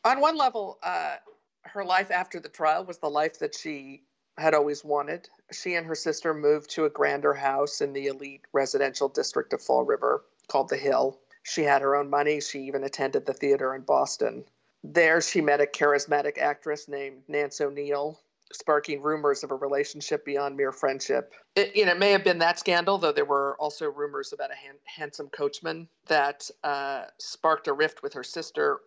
On 0.04 0.20
one 0.20 0.36
level, 0.36 0.78
uh, 0.82 1.16
her 1.62 1.84
life 1.84 2.10
after 2.10 2.40
the 2.40 2.48
trial 2.48 2.84
was 2.84 2.98
the 2.98 3.10
life 3.10 3.38
that 3.40 3.54
she 3.54 4.02
had 4.38 4.54
always 4.54 4.84
wanted. 4.84 5.28
She 5.52 5.74
and 5.74 5.86
her 5.86 5.94
sister 5.94 6.32
moved 6.32 6.70
to 6.70 6.84
a 6.84 6.90
grander 6.90 7.34
house 7.34 7.80
in 7.80 7.92
the 7.92 8.06
elite 8.06 8.42
residential 8.52 9.08
district 9.08 9.52
of 9.52 9.60
Fall 9.60 9.84
River 9.84 10.24
called 10.46 10.68
The 10.68 10.76
Hill. 10.76 11.18
She 11.42 11.62
had 11.62 11.82
her 11.82 11.96
own 11.96 12.08
money. 12.08 12.40
She 12.40 12.60
even 12.60 12.84
attended 12.84 13.26
the 13.26 13.32
theater 13.32 13.74
in 13.74 13.82
Boston. 13.82 14.44
There, 14.84 15.20
she 15.20 15.40
met 15.40 15.60
a 15.60 15.66
charismatic 15.66 16.38
actress 16.38 16.88
named 16.88 17.22
Nance 17.28 17.60
O'Neill, 17.60 18.20
sparking 18.52 19.02
rumors 19.02 19.42
of 19.42 19.50
a 19.50 19.54
relationship 19.54 20.24
beyond 20.24 20.56
mere 20.56 20.72
friendship. 20.72 21.34
It, 21.54 21.74
you 21.76 21.84
know, 21.84 21.92
it 21.92 21.98
may 21.98 22.12
have 22.12 22.24
been 22.24 22.38
that 22.38 22.58
scandal, 22.58 22.98
though 22.98 23.12
there 23.12 23.24
were 23.24 23.56
also 23.58 23.90
rumors 23.90 24.32
about 24.32 24.50
a 24.50 24.54
han- 24.54 24.78
handsome 24.84 25.28
coachman 25.28 25.88
that 26.06 26.50
uh, 26.64 27.04
sparked 27.18 27.68
a 27.68 27.72
rift 27.72 28.02
with 28.02 28.12
her 28.14 28.24
sister, 28.24 28.80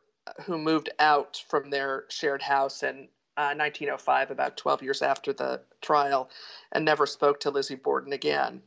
who 0.43 0.57
moved 0.57 0.89
out 0.99 1.43
from 1.49 1.69
their 1.69 2.05
shared 2.09 2.41
house 2.41 2.83
1905, 2.83 4.29
uh, 4.29 4.33
about 4.33 4.57
12 4.57 4.83
years 4.83 5.01
after 5.01 5.33
the 5.33 5.61
trial, 5.81 6.29
and 6.71 6.85
never 6.85 7.05
spoke 7.05 7.39
to 7.39 7.49
Lizzie 7.49 7.75
Borden 7.75 8.13
again. 8.13 8.61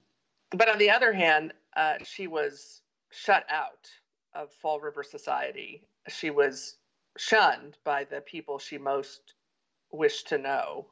But 0.51 0.69
on 0.69 0.79
the 0.79 0.91
other 0.91 1.13
hand, 1.13 1.53
uh, 1.77 1.95
she 2.05 2.27
was 2.27 2.83
shut 3.11 3.45
out 3.49 3.89
of 4.35 4.53
Fall 4.53 4.81
River 4.81 5.03
society. 5.03 5.87
She 6.09 6.31
was 6.31 6.77
shunned 7.17 7.77
by 7.85 8.05
the 8.05 8.21
people 8.21 8.59
she 8.59 8.79
most 8.79 9.35
wished 9.93 10.29
to 10.29 10.39
know. 10.39 10.87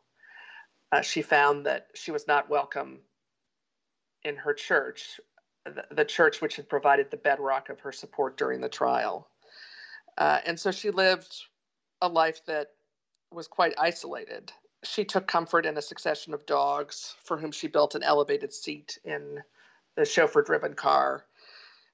Uh, 0.91 1.01
she 1.01 1.23
found 1.23 1.67
that 1.67 1.89
she 1.95 2.11
was 2.11 2.27
not 2.27 2.51
welcome 2.51 3.01
in 4.25 4.37
her 4.37 4.55
church, 4.55 5.21
the, 5.65 5.85
the, 5.91 6.05
church 6.05 6.41
which 6.41 6.57
had 6.57 6.69
provided 6.69 7.11
the 7.11 7.17
bedrock 7.17 7.71
of 7.71 7.81
her 7.81 7.93
support 7.93 8.37
during 8.37 8.61
the 8.61 8.69
trial. 8.69 9.29
Uh, 10.19 10.39
and 10.45 10.59
so 10.59 10.71
she 10.71 10.91
lived 10.91 11.35
a 12.03 12.09
life 12.09 12.45
that 12.47 12.69
was 13.33 13.49
quite 13.49 13.75
isolated. 13.79 14.53
She 14.85 15.05
took 15.05 15.27
comfort 15.27 15.65
in 15.65 15.79
a 15.79 15.83
succession 15.83 16.35
of 16.35 16.45
dogs 16.47 17.15
for 17.25 17.39
whom 17.39 17.53
she 17.53 17.69
built 17.69 17.95
an 17.95 18.03
elevated 18.03 18.53
seat 18.53 18.99
in 19.05 19.39
the 19.97 20.05
chauffeur 20.05 20.43
driven 20.43 20.75
car. 20.75 21.25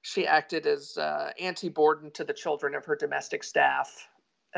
She 0.01 0.25
acted 0.25 0.65
as 0.65 0.97
uh, 0.97 1.31
Auntie 1.39 1.69
Borden 1.69 2.11
to 2.11 2.23
the 2.23 2.33
children 2.33 2.73
of 2.73 2.85
her 2.85 2.95
domestic 2.95 3.43
staff, 3.43 4.07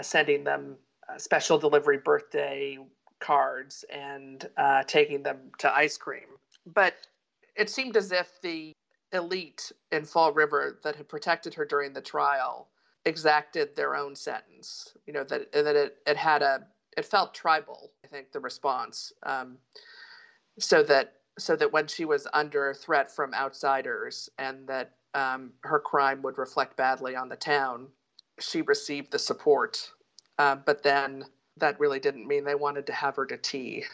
sending 0.02 0.44
them 0.44 0.76
uh, 1.10 1.18
special 1.18 1.58
delivery 1.58 1.98
birthday 1.98 2.78
cards 3.20 3.86
and 3.94 4.50
uh, 4.58 4.84
taking 4.84 5.24
them 5.24 5.38
to 5.60 5.74
ice 5.74 5.98
cream. 5.98 6.28
But 6.66 6.96
it 7.56 7.70
seemed 7.70 7.98
as 7.98 8.12
if 8.12 8.42
the 8.42 8.74
elite 9.14 9.72
in 9.92 10.06
Fall 10.06 10.32
River 10.32 10.80
that 10.84 10.96
had 10.96 11.08
protected 11.08 11.54
her 11.54 11.66
during 11.66 11.94
the 11.94 12.02
trial 12.02 12.68
exacted 13.06 13.76
their 13.76 13.96
own 13.96 14.16
sentence. 14.16 14.94
You 15.06 15.14
know 15.14 15.24
that 15.26 15.52
that 15.52 15.76
it, 15.76 15.98
it 16.06 16.18
had 16.18 16.42
a 16.42 16.66
it 16.98 17.06
felt 17.06 17.34
tribal. 17.34 17.92
I 18.04 18.08
think 18.08 18.32
the 18.32 18.40
response, 18.40 19.14
um, 19.24 19.58
so 20.60 20.84
that 20.84 21.14
so 21.38 21.56
that 21.56 21.72
when 21.72 21.88
she 21.88 22.06
was 22.06 22.28
under 22.34 22.74
threat 22.74 23.12
from 23.12 23.34
outsiders 23.34 24.30
and 24.38 24.68
that 24.68 24.92
um, 25.14 25.52
her 25.64 25.80
crime 25.80 26.22
would 26.22 26.38
reflect 26.38 26.78
badly 26.78 27.16
on 27.16 27.30
the 27.30 27.36
town, 27.36 27.88
she 28.42 28.62
received 28.62 29.12
the 29.12 29.20
support. 29.20 29.92
Uh, 30.38 30.56
but 30.56 30.84
then 30.84 31.26
that 31.58 31.80
really 31.80 32.00
didn't 32.00 32.28
mean 32.28 32.44
they 32.44 32.56
wanted 32.56 32.88
to 32.88 32.94
have 32.94 33.16
her 33.16 33.26
to 33.26 33.38
tea. 33.38 33.86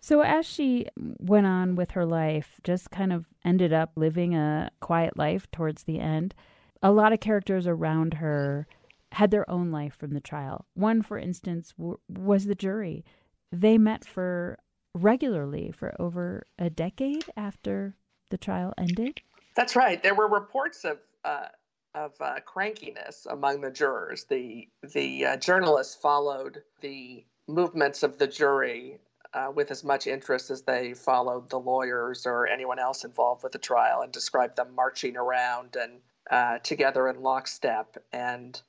So, 0.00 0.20
as 0.22 0.46
she 0.46 0.86
went 0.96 1.46
on 1.46 1.76
with 1.76 1.92
her 1.92 2.04
life, 2.04 2.60
just 2.64 2.90
kind 2.90 3.12
of 3.12 3.26
ended 3.44 3.72
up 3.72 3.92
living 3.94 4.34
a 4.34 4.70
quiet 4.80 5.16
life 5.16 5.48
towards 5.52 5.84
the 5.84 6.00
end, 6.00 6.34
a 6.82 6.90
lot 6.90 7.12
of 7.12 7.20
characters 7.20 7.68
around 7.68 8.14
her 8.14 8.66
had 9.12 9.30
their 9.30 9.48
own 9.48 9.70
life 9.70 9.94
from 9.94 10.10
the 10.10 10.20
trial. 10.20 10.66
One, 10.74 11.02
for 11.02 11.18
instance, 11.18 11.72
w- 11.78 11.98
was 12.08 12.46
the 12.46 12.54
jury. 12.54 13.04
They 13.52 13.78
met 13.78 14.04
for 14.04 14.58
regularly 14.94 15.70
for 15.70 15.94
over 16.00 16.46
a 16.58 16.68
decade 16.68 17.24
after 17.36 17.94
the 18.30 18.38
trial 18.38 18.74
ended. 18.76 19.20
That's 19.54 19.76
right. 19.76 20.02
There 20.02 20.14
were 20.14 20.28
reports 20.28 20.84
of 20.84 20.98
uh, 21.24 21.46
of 21.94 22.12
uh, 22.20 22.36
crankiness 22.46 23.26
among 23.30 23.60
the 23.60 23.70
jurors. 23.70 24.24
The 24.24 24.68
the 24.82 25.26
uh, 25.26 25.36
journalists 25.36 25.94
followed 25.94 26.62
the 26.80 27.24
movements 27.48 28.02
of 28.02 28.18
the 28.18 28.26
jury 28.26 28.98
uh, 29.34 29.50
with 29.54 29.70
as 29.70 29.84
much 29.84 30.06
interest 30.06 30.50
as 30.50 30.62
they 30.62 30.94
followed 30.94 31.50
the 31.50 31.58
lawyers 31.58 32.26
or 32.26 32.46
anyone 32.46 32.78
else 32.78 33.04
involved 33.04 33.42
with 33.42 33.52
the 33.52 33.58
trial, 33.58 34.02
and 34.02 34.12
described 34.12 34.56
them 34.56 34.74
marching 34.74 35.16
around 35.16 35.76
and 35.76 36.00
uh, 36.30 36.58
together 36.58 37.08
in 37.08 37.22
lockstep 37.22 37.96
and 38.12 38.62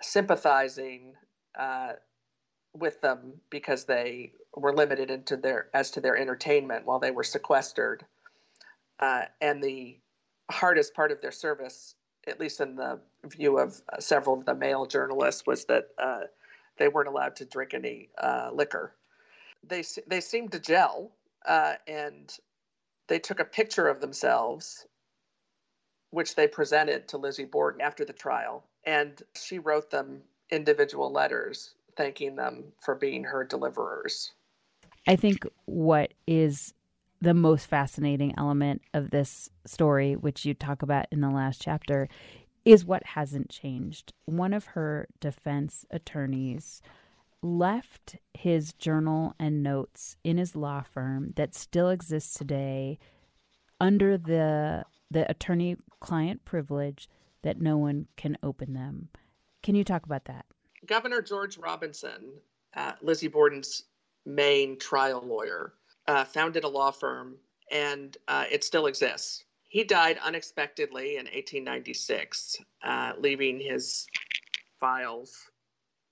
sympathizing 0.00 1.14
uh, 1.58 1.92
with 2.72 3.00
them 3.00 3.34
because 3.50 3.84
they 3.84 4.32
were 4.56 4.74
limited 4.74 5.10
into 5.10 5.36
their 5.36 5.68
as 5.74 5.90
to 5.92 6.00
their 6.00 6.16
entertainment 6.16 6.86
while 6.86 6.98
they 6.98 7.10
were 7.10 7.24
sequestered. 7.24 8.04
Uh, 8.98 9.22
and 9.40 9.62
the 9.62 9.98
hardest 10.50 10.94
part 10.94 11.10
of 11.10 11.20
their 11.20 11.32
service, 11.32 11.94
at 12.26 12.40
least 12.40 12.60
in 12.60 12.76
the 12.76 13.00
view 13.24 13.58
of 13.58 13.80
uh, 13.92 14.00
several 14.00 14.38
of 14.38 14.46
the 14.46 14.54
male 14.54 14.86
journalists, 14.86 15.46
was 15.46 15.64
that 15.66 15.88
uh, 15.98 16.20
they 16.78 16.88
weren't 16.88 17.08
allowed 17.08 17.36
to 17.36 17.44
drink 17.44 17.74
any 17.74 18.08
uh, 18.18 18.50
liquor. 18.52 18.94
They 19.66 19.84
they 20.06 20.20
seemed 20.20 20.52
to 20.52 20.60
gel, 20.60 21.12
uh, 21.46 21.74
and 21.86 22.32
they 23.08 23.18
took 23.18 23.40
a 23.40 23.44
picture 23.44 23.88
of 23.88 24.00
themselves, 24.00 24.86
which 26.10 26.34
they 26.34 26.48
presented 26.48 27.08
to 27.08 27.18
Lizzie 27.18 27.44
Borden 27.44 27.80
after 27.80 28.04
the 28.04 28.12
trial, 28.12 28.64
and 28.84 29.22
she 29.34 29.58
wrote 29.58 29.90
them 29.90 30.22
individual 30.50 31.12
letters 31.12 31.74
thanking 31.96 32.36
them 32.36 32.64
for 32.80 32.94
being 32.94 33.24
her 33.24 33.44
deliverers. 33.44 34.32
I 35.06 35.16
think 35.16 35.46
what 35.66 36.14
is 36.26 36.72
the 37.20 37.34
most 37.34 37.66
fascinating 37.66 38.34
element 38.36 38.82
of 38.94 39.10
this 39.10 39.50
story, 39.66 40.14
which 40.16 40.44
you 40.44 40.54
talk 40.54 40.82
about 40.82 41.06
in 41.12 41.20
the 41.20 41.30
last 41.30 41.60
chapter, 41.60 42.08
is 42.64 42.84
what 42.84 43.04
hasn't 43.04 43.50
changed. 43.50 44.12
One 44.24 44.52
of 44.52 44.66
her 44.66 45.08
defense 45.20 45.84
attorneys 45.90 46.82
left 47.42 48.16
his 48.34 48.72
journal 48.74 49.34
and 49.38 49.62
notes 49.62 50.16
in 50.24 50.36
his 50.36 50.54
law 50.54 50.82
firm 50.82 51.32
that 51.36 51.54
still 51.54 51.88
exists 51.88 52.34
today 52.34 52.98
under 53.80 54.18
the 54.18 54.84
the 55.10 55.28
attorney 55.28 55.76
client 55.98 56.44
privilege 56.44 57.08
that 57.42 57.60
no 57.60 57.76
one 57.76 58.06
can 58.16 58.36
open 58.42 58.74
them. 58.74 59.08
Can 59.62 59.74
you 59.74 59.82
talk 59.82 60.04
about 60.04 60.26
that? 60.26 60.44
Governor 60.86 61.20
George 61.20 61.58
Robinson, 61.58 62.30
uh, 62.76 62.92
Lizzie 63.02 63.28
Borden's 63.28 63.84
main 64.24 64.78
trial 64.78 65.22
lawyer, 65.26 65.74
uh, 66.10 66.24
founded 66.24 66.64
a 66.64 66.68
law 66.68 66.90
firm, 66.90 67.36
and 67.70 68.16
uh, 68.26 68.44
it 68.50 68.64
still 68.64 68.86
exists. 68.86 69.44
He 69.68 69.84
died 69.84 70.18
unexpectedly 70.24 71.10
in 71.12 71.26
1896, 71.26 72.56
uh, 72.82 73.12
leaving 73.16 73.60
his 73.60 74.08
files 74.80 75.38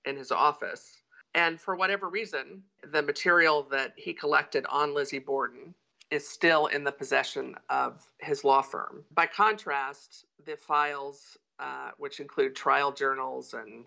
in 0.05 0.15
his 0.15 0.31
office. 0.31 1.01
And 1.35 1.59
for 1.59 1.75
whatever 1.75 2.07
reason, 2.07 2.63
the 2.93 3.01
material 3.01 3.67
that 3.71 3.91
he 3.97 4.13
collected 4.13 4.65
on 4.69 4.95
Lizzie 4.95 5.19
Borden 5.19 5.75
is 6.11 6.27
still 6.27 6.67
in 6.67 6.85
the 6.85 6.93
possession 6.93 7.55
of 7.69 8.07
his 8.19 8.45
law 8.45 8.61
firm. 8.61 9.03
By 9.11 9.25
contrast, 9.25 10.25
the 10.45 10.55
files, 10.55 11.37
uh, 11.59 11.91
which 11.97 12.21
include 12.21 12.55
trial 12.55 12.93
journals 12.93 13.53
and 13.53 13.83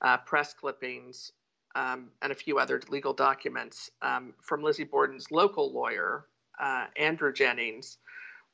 uh, 0.00 0.16
press 0.18 0.54
clippings, 0.54 1.30
um, 1.74 2.10
and 2.22 2.32
a 2.32 2.34
few 2.34 2.58
other 2.58 2.80
legal 2.88 3.12
documents 3.12 3.90
um, 4.02 4.34
from 4.40 4.62
Lizzie 4.62 4.84
Borden's 4.84 5.30
local 5.30 5.72
lawyer, 5.72 6.26
uh, 6.60 6.86
Andrew 6.96 7.32
Jennings, 7.32 7.98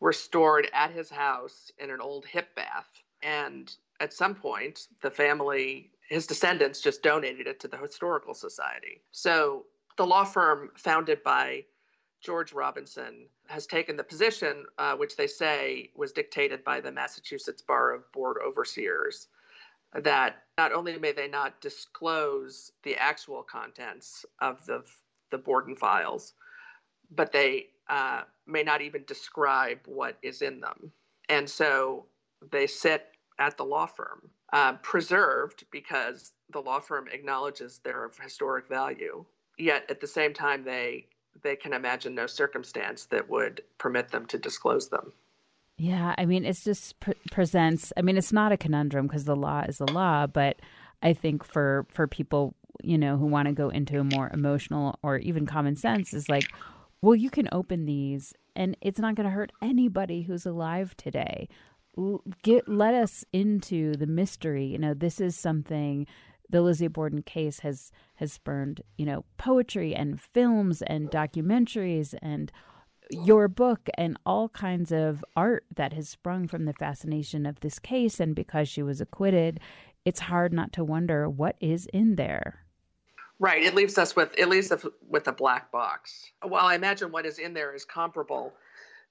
were 0.00 0.12
stored 0.12 0.68
at 0.72 0.92
his 0.92 1.10
house 1.10 1.70
in 1.78 1.90
an 1.90 2.00
old 2.00 2.24
hip 2.24 2.54
bath. 2.54 2.88
And 3.22 3.72
at 4.00 4.12
some 4.12 4.34
point, 4.34 4.86
the 5.02 5.10
family, 5.10 5.90
his 6.08 6.26
descendants, 6.26 6.80
just 6.80 7.02
donated 7.02 7.46
it 7.46 7.58
to 7.60 7.68
the 7.68 7.76
Historical 7.76 8.34
Society. 8.34 9.02
So 9.10 9.64
the 9.96 10.06
law 10.06 10.24
firm 10.24 10.70
founded 10.76 11.22
by 11.24 11.64
George 12.20 12.52
Robinson 12.52 13.26
has 13.46 13.66
taken 13.66 13.96
the 13.96 14.04
position, 14.04 14.66
uh, 14.78 14.94
which 14.94 15.16
they 15.16 15.26
say 15.26 15.90
was 15.94 16.12
dictated 16.12 16.64
by 16.64 16.80
the 16.80 16.92
Massachusetts 16.92 17.62
Bar 17.62 17.92
of 17.92 18.12
Board 18.12 18.38
Overseers, 18.44 19.28
that 19.94 20.44
not 20.58 20.72
only 20.72 20.98
may 20.98 21.12
they 21.12 21.28
not 21.28 21.60
disclose 21.60 22.72
the 22.82 22.96
actual 22.96 23.42
contents 23.42 24.24
of 24.40 24.64
the, 24.66 24.82
the 25.30 25.38
Borden 25.38 25.74
files, 25.74 26.34
but 27.10 27.32
they 27.32 27.68
uh, 27.88 28.22
may 28.46 28.62
not 28.62 28.82
even 28.82 29.04
describe 29.06 29.78
what 29.86 30.18
is 30.22 30.42
in 30.42 30.60
them. 30.60 30.92
And 31.28 31.48
so 31.48 32.06
they 32.50 32.66
sit 32.66 33.06
at 33.38 33.56
the 33.56 33.64
law 33.64 33.86
firm, 33.86 34.28
uh, 34.52 34.74
preserved 34.74 35.64
because 35.70 36.32
the 36.52 36.60
law 36.60 36.80
firm 36.80 37.08
acknowledges 37.12 37.78
their 37.78 38.04
of 38.04 38.18
historic 38.18 38.68
value. 38.68 39.24
Yet 39.58 39.84
at 39.90 40.00
the 40.00 40.06
same 40.06 40.34
time, 40.34 40.64
they 40.64 41.06
they 41.42 41.54
can 41.54 41.72
imagine 41.72 42.14
no 42.14 42.26
circumstance 42.26 43.04
that 43.06 43.28
would 43.28 43.62
permit 43.78 44.10
them 44.10 44.26
to 44.26 44.38
disclose 44.38 44.88
them. 44.88 45.12
Yeah, 45.78 46.14
I 46.18 46.26
mean, 46.26 46.44
it 46.44 46.58
just 46.62 46.98
pre- 46.98 47.14
presents. 47.30 47.92
I 47.96 48.02
mean, 48.02 48.16
it's 48.16 48.32
not 48.32 48.50
a 48.50 48.56
conundrum 48.56 49.06
because 49.06 49.24
the 49.24 49.36
law 49.36 49.62
is 49.68 49.78
the 49.78 49.90
law, 49.92 50.26
but 50.26 50.60
I 51.02 51.12
think 51.12 51.44
for 51.44 51.86
for 51.88 52.08
people, 52.08 52.54
you 52.82 52.98
know, 52.98 53.16
who 53.16 53.26
want 53.26 53.46
to 53.46 53.54
go 53.54 53.68
into 53.68 54.00
a 54.00 54.04
more 54.04 54.28
emotional 54.34 54.98
or 55.02 55.18
even 55.18 55.46
common 55.46 55.76
sense, 55.76 56.12
is 56.12 56.28
like, 56.28 56.50
well, 57.00 57.14
you 57.14 57.30
can 57.30 57.48
open 57.52 57.86
these, 57.86 58.34
and 58.56 58.76
it's 58.80 58.98
not 58.98 59.14
going 59.14 59.24
to 59.28 59.30
hurt 59.30 59.52
anybody 59.62 60.22
who's 60.22 60.44
alive 60.44 60.96
today. 60.96 61.48
Get 62.42 62.68
let 62.68 62.94
us 62.94 63.24
into 63.32 63.94
the 63.94 64.06
mystery. 64.06 64.66
You 64.66 64.78
know, 64.78 64.94
this 64.94 65.20
is 65.20 65.36
something 65.36 66.08
the 66.50 66.60
Lizzie 66.60 66.88
Borden 66.88 67.22
case 67.22 67.60
has 67.60 67.92
has 68.16 68.32
spurned, 68.32 68.80
you 68.96 69.06
know, 69.06 69.24
poetry 69.36 69.94
and 69.94 70.20
films 70.20 70.82
and 70.82 71.08
documentaries 71.08 72.14
and 72.20 72.50
your 73.10 73.48
book 73.48 73.88
and 73.96 74.18
all 74.26 74.48
kinds 74.50 74.92
of 74.92 75.24
art 75.36 75.64
that 75.74 75.92
has 75.92 76.08
sprung 76.08 76.48
from 76.48 76.64
the 76.64 76.72
fascination 76.72 77.46
of 77.46 77.60
this 77.60 77.78
case. 77.78 78.20
And 78.20 78.34
because 78.34 78.68
she 78.68 78.82
was 78.82 79.00
acquitted, 79.00 79.60
it's 80.04 80.20
hard 80.20 80.52
not 80.52 80.72
to 80.74 80.84
wonder 80.84 81.28
what 81.28 81.56
is 81.60 81.86
in 81.86 82.16
there. 82.16 82.66
Right. 83.40 83.62
It 83.62 83.74
leaves 83.74 83.98
us 83.98 84.16
with 84.16 84.34
it 84.36 84.48
leaves 84.48 84.72
us 84.72 84.84
with 85.08 85.28
a 85.28 85.32
black 85.32 85.70
box. 85.70 86.32
While 86.42 86.66
I 86.66 86.74
imagine 86.74 87.12
what 87.12 87.24
is 87.24 87.38
in 87.38 87.54
there 87.54 87.72
is 87.74 87.84
comparable 87.84 88.52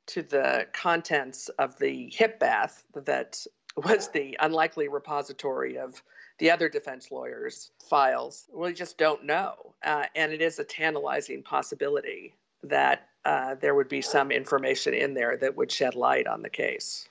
to 0.07 0.21
the 0.21 0.67
contents 0.73 1.49
of 1.59 1.77
the 1.79 2.09
hip 2.13 2.39
bath 2.39 2.83
that 2.93 3.45
was 3.77 4.09
the 4.09 4.37
unlikely 4.39 4.87
repository 4.87 5.77
of 5.77 6.01
the 6.39 6.51
other 6.51 6.69
defense 6.69 7.09
lawyers' 7.11 7.71
files. 7.89 8.45
We 8.53 8.73
just 8.73 8.97
don't 8.97 9.25
know. 9.25 9.75
Uh, 9.83 10.05
and 10.15 10.31
it 10.31 10.41
is 10.41 10.59
a 10.59 10.63
tantalizing 10.63 11.43
possibility 11.43 12.35
that 12.63 13.07
uh, 13.27 13.55
there 13.55 13.75
would 13.75 13.89
be 13.89 14.01
some 14.01 14.31
information 14.31 14.93
in 14.93 15.13
there 15.13 15.35
that 15.35 15.57
would 15.57 15.69
shed 15.69 15.95
light 15.95 16.27
on 16.27 16.41
the 16.41 16.49
case. 16.49 17.09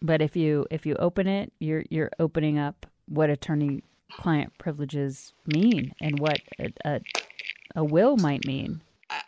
But 0.00 0.22
if 0.22 0.36
you 0.36 0.66
if 0.70 0.86
you 0.86 0.94
open 0.94 1.26
it, 1.26 1.52
you're 1.58 1.82
you're 1.90 2.12
opening 2.20 2.60
up 2.60 2.86
what 3.08 3.28
attorney 3.28 3.82
client 4.12 4.52
privileges 4.58 5.32
mean 5.46 5.92
and 6.00 6.20
what 6.20 6.40
a, 6.60 6.72
a, 6.84 7.00
a 7.74 7.84
will 7.84 8.16
might 8.16 8.46
mean. 8.46 8.80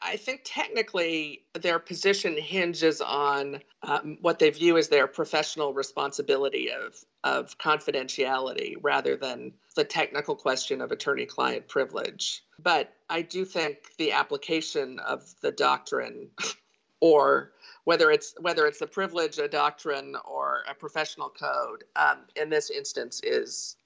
I 0.03 0.17
think 0.17 0.43
technically 0.45 1.45
their 1.55 1.79
position 1.79 2.37
hinges 2.37 3.01
on 3.01 3.61
um, 3.83 4.19
what 4.21 4.39
they 4.39 4.51
view 4.51 4.77
as 4.77 4.89
their 4.89 5.07
professional 5.07 5.73
responsibility 5.73 6.71
of 6.71 7.03
of 7.25 7.57
confidentiality 7.59 8.77
rather 8.83 9.17
than 9.17 9.53
the 9.77 9.85
technical 9.85 10.35
question 10.35 10.81
of 10.81 10.91
attorney 10.91 11.27
client 11.27 11.69
privilege. 11.69 12.43
But 12.59 12.93
I 13.09 13.23
do 13.23 13.45
think 13.45 13.97
the 13.99 14.13
application 14.13 14.99
of 15.01 15.35
the 15.41 15.53
doctrine 15.53 16.31
or 17.01 17.53
whether 17.85 18.11
it's 18.11 18.35
whether 18.41 18.67
it's 18.67 18.83
a 18.83 18.87
privilege, 18.87 19.39
a 19.39 19.49
doctrine, 19.49 20.15
or 20.25 20.63
a 20.69 20.75
professional 20.75 21.31
code. 21.31 21.85
Um, 21.97 22.19
in 22.37 22.51
this 22.51 22.71
instance, 22.71 23.21
is 23.25 23.77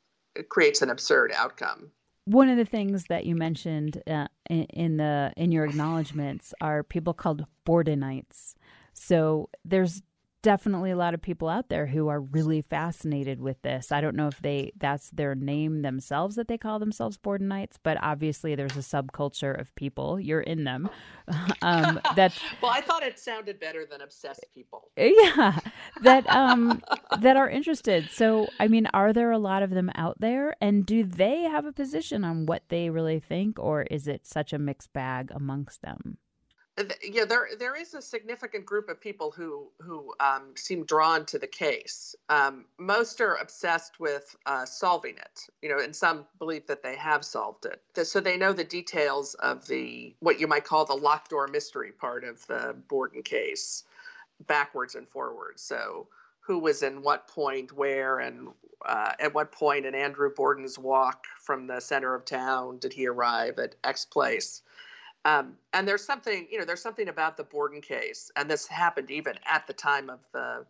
creates 0.49 0.83
an 0.83 0.91
absurd 0.91 1.33
outcome. 1.33 1.91
One 2.27 2.49
of 2.49 2.57
the 2.57 2.65
things 2.65 3.05
that 3.09 3.27
you 3.27 3.37
mentioned 3.37 4.03
uh, 4.07 4.27
in, 4.49 4.97
the 4.97 5.33
in 5.37 5.53
your 5.53 5.65
acknowledgments 5.65 6.55
are 6.61 6.83
people 6.83 7.15
called 7.15 7.47
Bordenites. 7.67 8.55
So 8.93 9.51
there's 9.65 10.03
definitely 10.45 10.91
a 10.91 10.97
lot 10.97 11.15
of 11.15 11.23
people 11.23 11.49
out 11.49 11.71
there 11.71 11.87
who 11.87 12.09
are 12.09 12.21
really 12.21 12.61
fascinated 12.61 13.41
with 13.41 13.61
this. 13.63 13.91
I 13.91 14.03
don't 14.03 14.15
know 14.15 14.29
if 14.29 14.41
they 14.43 14.73
that's 14.77 15.09
their 15.09 15.35
name 15.35 15.81
themselves 15.81 16.37
that 16.37 16.49
they 16.49 16.59
call 16.59 16.79
themselves 16.79 17.17
Bordenites, 17.17 17.77
but 17.83 17.97
obviously 18.03 18.55
there's 18.55 18.77
a 18.77 18.81
subculture 18.81 19.59
of 19.59 19.75
people. 19.75 20.21
You're 20.21 20.43
in 20.43 20.65
them. 20.65 20.89
Um, 21.63 21.99
that 22.17 22.39
well, 22.63 22.71
I 22.71 22.83
thought 22.83 23.03
it 23.03 23.19
sounded 23.19 23.59
better 23.59 23.87
than 23.87 24.03
obsessed 24.03 24.45
people. 24.53 24.91
Yeah, 24.99 25.59
that 26.03 26.29
um, 26.29 26.83
that 27.21 27.39
are 27.39 27.49
interested. 27.49 28.11
So, 28.11 28.49
I 28.61 28.69
mean, 28.69 28.87
are 28.93 29.15
there 29.15 29.31
a 29.31 29.39
lot 29.39 29.63
of 29.63 29.71
them 29.71 29.91
out 29.95 30.21
there, 30.21 30.55
and 30.61 30.85
do 30.85 31.03
they 31.03 31.45
have 31.45 31.65
a 31.65 31.73
position 31.73 32.25
on 32.25 32.45
what 32.45 32.65
they 32.69 32.91
really 32.91 33.21
think, 33.21 33.59
or 33.59 33.85
is 33.85 34.07
it 34.07 34.27
such 34.27 34.53
a 34.53 34.59
mixed 34.59 34.93
bag 34.93 35.31
amongst 35.35 35.81
them? 35.81 36.19
Yeah, 37.03 37.25
there 37.25 37.49
there 37.59 37.77
is 37.77 37.95
a 37.95 38.03
significant 38.03 38.67
group 38.67 38.89
of 38.89 39.01
people 39.01 39.31
who 39.31 39.69
who 39.81 40.13
um, 40.19 40.53
seem 40.57 40.85
drawn 40.85 41.25
to 41.27 41.39
the 41.39 41.47
case. 41.47 42.17
Um, 42.29 42.65
most 42.79 43.21
are 43.21 43.37
obsessed 43.37 44.01
with 44.01 44.35
uh, 44.47 44.65
solving 44.65 45.17
it, 45.17 45.47
you 45.63 45.69
know, 45.69 45.79
and 45.79 45.95
some 45.95 46.27
believe 46.39 46.67
that 46.67 46.83
they 46.83 46.97
have 46.97 47.25
solved 47.25 47.67
it. 47.67 48.07
So 48.07 48.19
they 48.19 48.37
know 48.37 48.53
the 48.53 48.65
details 48.65 49.35
of 49.35 49.67
the 49.69 50.15
what 50.19 50.41
you 50.41 50.49
might 50.49 50.65
call 50.65 50.85
the 50.85 50.95
locked 50.95 51.31
door 51.31 51.47
mystery 51.47 51.93
part 51.93 52.25
of 52.25 52.45
the 52.49 52.75
Borden 52.89 53.23
case, 53.23 53.85
backwards 54.47 54.97
and 54.97 55.09
forwards. 55.09 55.63
So 55.63 56.09
who 56.41 56.59
was 56.59 56.83
in 56.83 57.03
what 57.03 57.29
point, 57.29 57.73
where, 57.73 58.19
and 58.19 58.49
uh, 58.85 59.13
at 59.19 59.33
what 59.33 59.51
point 59.53 59.87
in 59.87 59.95
Andrew 59.95 60.31
Borden's 60.35 60.79
walk 60.79 61.25
from 61.41 61.67
the 61.67 61.81
center 61.81 62.15
of 62.15 62.25
town 62.25 62.79
did 62.79 62.93
he 62.93 63.07
arrive 63.07 63.59
at 63.59 63.77
X 63.85 64.05
place? 64.05 64.63
Um, 65.25 65.57
and 65.73 65.89
there's 65.89 66.05
something, 66.05 66.47
you 66.51 66.59
know, 66.59 66.65
there's 66.65 66.83
something 66.83 67.09
about 67.09 67.37
the 67.37 67.45
Borden 67.45 67.81
case, 67.81 68.31
and 68.37 68.51
this 68.51 68.67
happened 68.67 69.11
even 69.11 69.37
at 69.47 69.67
the 69.67 69.73
time 69.73 70.11
of 70.11 70.21
the 70.33 70.67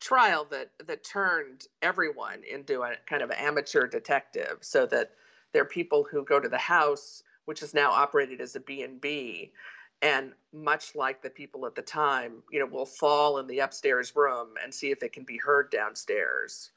trial 0.00 0.44
that 0.50 0.70
that 0.84 1.04
turned 1.04 1.66
everyone 1.80 2.42
into 2.50 2.82
a 2.82 2.94
kind 3.06 3.22
of 3.22 3.30
amateur 3.30 3.86
detective, 3.86 4.58
so 4.60 4.86
that 4.86 5.12
there 5.52 5.62
are 5.62 5.66
people 5.66 6.04
who 6.10 6.24
go 6.24 6.40
to 6.40 6.48
the 6.48 6.58
house, 6.58 7.22
which 7.44 7.62
is 7.62 7.74
now 7.74 7.92
operated 7.92 8.40
as 8.40 8.56
a 8.56 8.60
B&B, 8.60 9.52
and 10.00 10.32
much 10.52 10.96
like 10.96 11.22
the 11.22 11.30
people 11.30 11.64
at 11.66 11.76
the 11.76 11.82
time, 11.82 12.42
you 12.50 12.58
know, 12.58 12.66
will 12.66 12.86
fall 12.86 13.38
in 13.38 13.46
the 13.46 13.60
upstairs 13.60 14.16
room 14.16 14.54
and 14.62 14.74
see 14.74 14.90
if 14.90 15.04
it 15.04 15.12
can 15.12 15.24
be 15.24 15.38
heard 15.38 15.70
downstairs. 15.70 16.70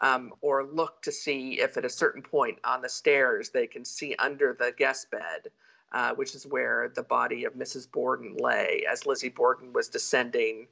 Um, 0.00 0.32
or 0.40 0.64
look 0.64 1.02
to 1.02 1.12
see 1.12 1.60
if 1.60 1.76
at 1.76 1.84
a 1.84 1.88
certain 1.88 2.22
point 2.22 2.58
on 2.64 2.82
the 2.82 2.88
stairs 2.88 3.50
they 3.50 3.68
can 3.68 3.84
see 3.84 4.16
under 4.18 4.56
the 4.58 4.74
guest 4.76 5.12
bed 5.12 5.52
uh, 5.92 6.14
which 6.14 6.34
is 6.34 6.46
where 6.46 6.90
the 6.94 7.02
body 7.02 7.44
of 7.44 7.54
Mrs. 7.54 7.90
Borden 7.90 8.36
lay 8.38 8.84
as 8.90 9.06
Lizzie 9.06 9.28
Borden 9.28 9.72
was 9.72 9.88
descending 9.88 10.66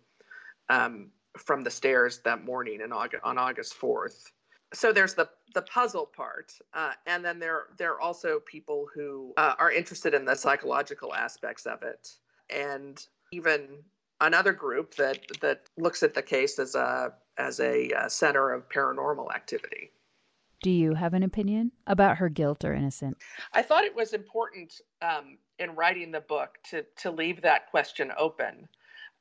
um, 0.69 1.11
from 1.37 1.63
the 1.63 1.71
stairs 1.71 2.21
that 2.25 2.45
morning 2.45 2.81
in 2.81 2.93
August, 2.93 3.23
on 3.25 3.39
August 3.39 3.79
4th. 3.79 4.31
So 4.73 4.93
there's 4.93 5.15
the 5.15 5.29
the 5.53 5.63
puzzle 5.63 6.07
part, 6.07 6.53
uh, 6.75 6.93
and 7.05 7.25
then 7.25 7.41
there 7.41 7.65
there 7.77 7.93
are 7.95 8.01
also 8.01 8.39
people 8.39 8.87
who 8.95 9.33
uh, 9.37 9.55
are 9.59 9.73
interested 9.73 10.15
in 10.15 10.25
the 10.25 10.37
psychological 10.37 11.13
aspects 11.13 11.67
of 11.67 11.83
it, 11.83 12.09
and 12.49 13.05
even 13.33 13.83
another 14.21 14.53
group 14.53 14.95
that 14.95 15.19
that 15.41 15.63
looks 15.77 16.05
at 16.05 16.15
the 16.15 16.23
case 16.23 16.61
as 16.61 16.77
a 16.77 17.13
as 17.37 17.59
a 17.59 17.91
uh, 17.91 18.09
center 18.09 18.53
of 18.53 18.69
paranormal 18.69 19.35
activity. 19.35 19.91
Do 20.63 20.71
you 20.71 20.95
have 20.95 21.15
an 21.15 21.23
opinion 21.23 21.73
about 21.87 22.19
her 22.19 22.29
guilt 22.29 22.65
or 22.65 22.75
innocence? 22.75 23.19
I 23.55 23.63
thought 23.63 23.85
it 23.85 23.95
was 23.95 24.13
important 24.13 24.81
um, 25.01 25.39
in 25.59 25.75
writing 25.75 26.11
the 26.11 26.21
book 26.21 26.59
to 26.71 26.85
to 26.99 27.11
leave 27.11 27.43
that 27.43 27.71
question 27.71 28.13
open, 28.19 28.69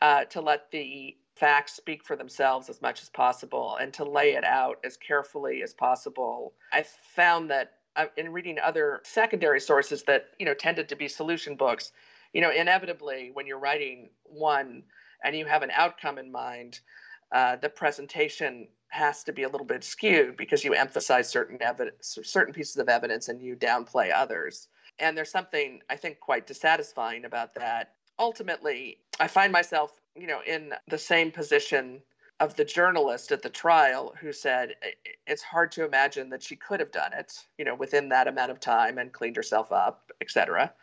uh, 0.01 0.25
to 0.25 0.41
let 0.41 0.69
the 0.71 1.15
facts 1.35 1.73
speak 1.73 2.03
for 2.03 2.17
themselves 2.17 2.69
as 2.69 2.81
much 2.81 3.01
as 3.01 3.09
possible, 3.09 3.77
and 3.79 3.93
to 3.93 4.03
lay 4.03 4.33
it 4.33 4.43
out 4.43 4.79
as 4.83 4.97
carefully 4.97 5.63
as 5.63 5.73
possible. 5.73 6.53
I 6.73 6.83
found 7.15 7.49
that 7.51 7.73
uh, 7.95 8.07
in 8.17 8.33
reading 8.33 8.59
other 8.59 8.99
secondary 9.03 9.61
sources 9.61 10.03
that 10.03 10.31
you 10.39 10.45
know 10.45 10.53
tended 10.53 10.89
to 10.89 10.95
be 10.95 11.07
solution 11.07 11.55
books, 11.55 11.93
you 12.33 12.41
know, 12.41 12.51
inevitably 12.51 13.31
when 13.33 13.47
you're 13.47 13.59
writing 13.59 14.09
one 14.23 14.83
and 15.23 15.35
you 15.35 15.45
have 15.45 15.63
an 15.63 15.71
outcome 15.71 16.17
in 16.17 16.31
mind, 16.31 16.79
uh, 17.31 17.55
the 17.57 17.69
presentation 17.69 18.67
has 18.89 19.23
to 19.23 19.31
be 19.33 19.43
a 19.43 19.49
little 19.49 19.65
bit 19.65 19.83
skewed 19.83 20.35
because 20.35 20.63
you 20.63 20.73
emphasize 20.73 21.29
certain 21.29 21.61
evidence, 21.61 22.17
certain 22.23 22.53
pieces 22.53 22.77
of 22.77 22.89
evidence, 22.89 23.29
and 23.29 23.41
you 23.41 23.55
downplay 23.55 24.11
others. 24.13 24.67
And 24.99 25.17
there's 25.17 25.31
something 25.31 25.81
I 25.89 25.95
think 25.95 26.19
quite 26.19 26.47
dissatisfying 26.47 27.25
about 27.25 27.53
that. 27.55 27.93
Ultimately, 28.17 28.97
I 29.19 29.27
find 29.27 29.51
myself, 29.51 29.93
you 30.15 30.27
know, 30.27 30.41
in 30.45 30.73
the 30.87 30.97
same 30.97 31.31
position 31.31 32.01
of 32.39 32.55
the 32.55 32.65
journalist 32.65 33.31
at 33.31 33.41
the 33.41 33.49
trial 33.49 34.15
who 34.19 34.31
said 34.31 34.75
it's 35.27 35.41
hard 35.41 35.71
to 35.73 35.85
imagine 35.85 36.29
that 36.29 36.41
she 36.41 36.55
could 36.55 36.79
have 36.79 36.91
done 36.91 37.13
it, 37.13 37.33
you 37.57 37.65
know, 37.65 37.75
within 37.75 38.09
that 38.09 38.27
amount 38.27 38.51
of 38.51 38.59
time 38.59 38.97
and 38.97 39.11
cleaned 39.11 39.35
herself 39.35 39.71
up, 39.71 40.11
etc. 40.21 40.73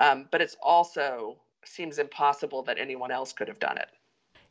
Um, 0.00 0.28
but 0.30 0.40
it's 0.40 0.56
also 0.62 1.38
seems 1.64 1.98
impossible 1.98 2.62
that 2.62 2.78
anyone 2.78 3.10
else 3.10 3.32
could 3.32 3.48
have 3.48 3.58
done 3.58 3.78
it. 3.78 3.88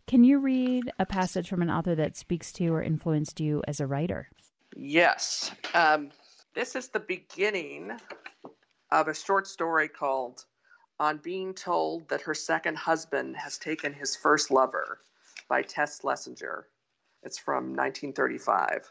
Can 0.08 0.24
you 0.24 0.40
read 0.40 0.90
a 1.00 1.06
passage 1.06 1.50
from 1.50 1.62
an 1.62 1.70
author 1.70 1.94
that 1.94 2.16
speaks 2.16 2.54
to 2.54 2.70
or 2.70 2.82
influenced 2.82 3.42
you 3.42 3.62
as 3.68 3.82
a 3.82 3.88
writer? 3.88 4.30
Yes. 4.74 5.52
Um, 5.74 6.12
this 6.56 6.78
is 6.78 6.88
the 6.88 7.02
beginning 7.02 7.92
of 8.90 9.10
a 9.10 9.14
short 9.14 9.48
story 9.48 9.90
called 9.90 10.46
On 10.98 11.18
Being 11.18 11.54
Told 11.54 12.08
That 12.08 12.22
Her 12.22 12.34
Second 12.34 12.78
Husband 12.78 13.36
Has 13.36 13.58
Taken 13.58 13.92
His 13.92 14.16
First 14.16 14.50
Lover 14.50 15.00
by 15.50 15.62
Tess 15.62 16.00
Slesinger. 16.00 16.64
It's 17.24 17.38
from 17.38 17.76
1935. 17.76 18.90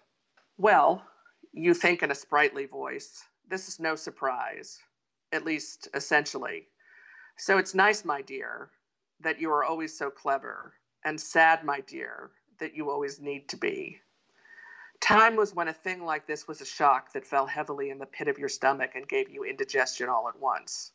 Well, 0.58 1.02
you 1.54 1.72
think 1.72 2.02
in 2.02 2.10
a 2.10 2.14
sprightly 2.14 2.66
voice, 2.66 3.24
this 3.48 3.68
is 3.68 3.80
no 3.80 3.94
surprise, 3.94 4.78
at 5.32 5.46
least 5.46 5.88
essentially. 5.94 6.68
So 7.38 7.56
it's 7.56 7.74
nice, 7.74 8.04
my 8.04 8.20
dear, 8.20 8.68
that 9.20 9.40
you 9.40 9.50
are 9.50 9.64
always 9.64 9.96
so 9.96 10.10
clever 10.10 10.74
and 11.06 11.20
sad, 11.20 11.62
my 11.62 11.80
dear, 11.82 12.30
that 12.58 12.74
you 12.74 12.90
always 12.90 13.20
need 13.20 13.48
to 13.48 13.56
be. 13.56 14.00
Time 15.00 15.36
was 15.36 15.54
when 15.54 15.68
a 15.68 15.72
thing 15.72 16.04
like 16.04 16.26
this 16.26 16.48
was 16.48 16.60
a 16.60 16.66
shock 16.66 17.12
that 17.12 17.24
fell 17.24 17.46
heavily 17.46 17.90
in 17.90 17.98
the 17.98 18.06
pit 18.06 18.26
of 18.26 18.38
your 18.38 18.48
stomach 18.48 18.90
and 18.96 19.08
gave 19.08 19.30
you 19.30 19.44
indigestion 19.44 20.08
all 20.08 20.28
at 20.28 20.40
once. 20.40 20.90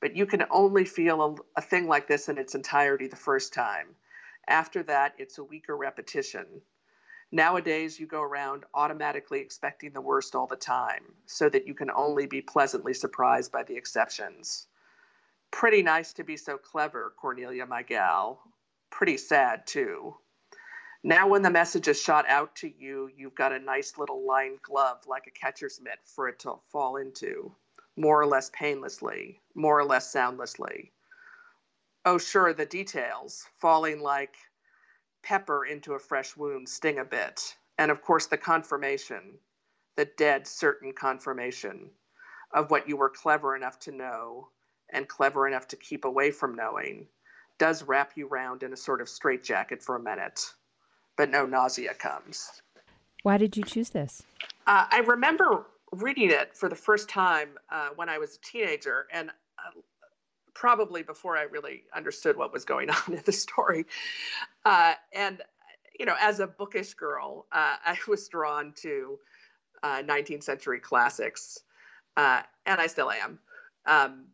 But 0.00 0.16
you 0.16 0.26
can 0.26 0.42
only 0.50 0.84
feel 0.84 1.22
a, 1.22 1.60
a 1.60 1.62
thing 1.62 1.86
like 1.86 2.08
this 2.08 2.28
in 2.28 2.36
its 2.36 2.56
entirety 2.56 3.06
the 3.06 3.14
first 3.14 3.54
time. 3.54 3.94
After 4.48 4.82
that, 4.82 5.14
it's 5.18 5.38
a 5.38 5.44
weaker 5.44 5.76
repetition. 5.76 6.46
Nowadays, 7.30 8.00
you 8.00 8.08
go 8.08 8.22
around 8.22 8.64
automatically 8.74 9.38
expecting 9.38 9.92
the 9.92 10.00
worst 10.00 10.34
all 10.34 10.48
the 10.48 10.56
time, 10.56 11.04
so 11.26 11.48
that 11.48 11.68
you 11.68 11.74
can 11.74 11.92
only 11.92 12.26
be 12.26 12.42
pleasantly 12.42 12.92
surprised 12.92 13.52
by 13.52 13.62
the 13.62 13.76
exceptions. 13.76 14.66
Pretty 15.52 15.84
nice 15.84 16.12
to 16.14 16.24
be 16.24 16.36
so 16.36 16.58
clever, 16.58 17.14
Cornelia, 17.16 17.66
my 17.66 17.82
gal, 17.82 18.40
pretty 18.94 19.16
sad 19.16 19.66
too. 19.66 20.14
Now, 21.02 21.26
when 21.26 21.42
the 21.42 21.50
message 21.50 21.88
is 21.88 22.00
shot 22.00 22.26
out 22.28 22.54
to 22.56 22.68
you, 22.68 23.10
you've 23.14 23.34
got 23.34 23.52
a 23.52 23.58
nice 23.58 23.98
little 23.98 24.24
lined 24.24 24.62
glove 24.62 24.98
like 25.08 25.26
a 25.26 25.32
catcher's 25.32 25.80
mitt 25.82 25.98
for 26.04 26.28
it 26.28 26.38
to 26.40 26.54
fall 26.70 26.96
into, 26.96 27.52
more 27.96 28.20
or 28.20 28.26
less 28.26 28.50
painlessly, 28.54 29.40
more 29.56 29.80
or 29.80 29.84
less 29.84 30.12
soundlessly. 30.12 30.92
Oh, 32.04 32.18
sure, 32.18 32.54
the 32.54 32.66
details, 32.66 33.44
falling 33.60 34.00
like 34.00 34.36
pepper 35.24 35.64
into 35.66 35.94
a 35.94 35.98
fresh 35.98 36.36
wound, 36.36 36.68
sting 36.68 37.00
a 37.00 37.04
bit. 37.04 37.56
And 37.76 37.90
of 37.90 38.00
course, 38.00 38.28
the 38.28 38.38
confirmation, 38.38 39.38
the 39.96 40.04
dead 40.04 40.46
certain 40.46 40.92
confirmation 40.92 41.90
of 42.52 42.70
what 42.70 42.88
you 42.88 42.96
were 42.96 43.10
clever 43.10 43.56
enough 43.56 43.80
to 43.80 43.92
know 43.92 44.50
and 44.90 45.08
clever 45.08 45.48
enough 45.48 45.66
to 45.68 45.76
keep 45.76 46.04
away 46.04 46.30
from 46.30 46.54
knowing 46.54 47.08
does 47.58 47.82
wrap 47.82 48.12
you 48.16 48.26
round 48.26 48.62
in 48.62 48.72
a 48.72 48.76
sort 48.76 49.00
of 49.00 49.08
straitjacket 49.08 49.82
for 49.82 49.96
a 49.96 50.00
minute, 50.00 50.52
but 51.16 51.30
no 51.30 51.46
nausea 51.46 51.94
comes. 51.94 52.50
Why 53.22 53.38
did 53.38 53.56
you 53.56 53.64
choose 53.64 53.90
this? 53.90 54.22
Uh, 54.66 54.86
I 54.90 55.00
remember 55.00 55.66
reading 55.92 56.30
it 56.30 56.56
for 56.56 56.68
the 56.68 56.76
first 56.76 57.08
time 57.08 57.50
uh, 57.70 57.90
when 57.96 58.08
I 58.08 58.18
was 58.18 58.36
a 58.36 58.40
teenager, 58.40 59.06
and 59.12 59.30
uh, 59.30 59.80
probably 60.54 61.02
before 61.02 61.36
I 61.36 61.42
really 61.42 61.84
understood 61.94 62.36
what 62.36 62.52
was 62.52 62.64
going 62.64 62.90
on 63.08 63.14
in 63.14 63.22
the 63.24 63.32
story. 63.32 63.86
Uh, 64.64 64.94
and 65.14 65.42
you 65.98 66.06
know, 66.06 66.16
as 66.20 66.40
a 66.40 66.46
bookish 66.46 66.94
girl, 66.94 67.46
uh, 67.52 67.76
I 67.84 67.96
was 68.08 68.28
drawn 68.28 68.72
to 68.78 69.18
19th 69.84 70.38
uh, 70.38 70.40
century 70.40 70.80
classics, 70.80 71.60
and 72.16 72.44
I 72.66 72.86
still 72.88 73.10
am. 73.10 73.38
Um, 73.86 74.24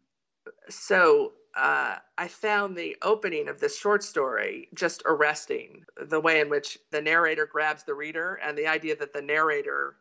so 0.68 1.33
uh, 1.57 1.97
I 2.17 2.29
found 2.29 2.77
the 2.77 2.97
opening 3.03 3.49
of 3.49 3.61
this 3.61 3.79
short 3.79 4.05
story 4.05 4.69
just 4.75 5.03
arresting 5.07 5.85
the 6.01 6.21
way 6.21 6.41
in 6.41 6.49
which 6.49 6.79
the 6.91 7.03
narrator 7.03 7.47
grabs 7.47 7.83
the 7.83 7.95
reader 7.95 8.39
and 8.45 8.57
the 8.57 8.67
idea 8.67 8.97
that 8.97 9.13
the 9.13 9.23
narrator 9.23 9.97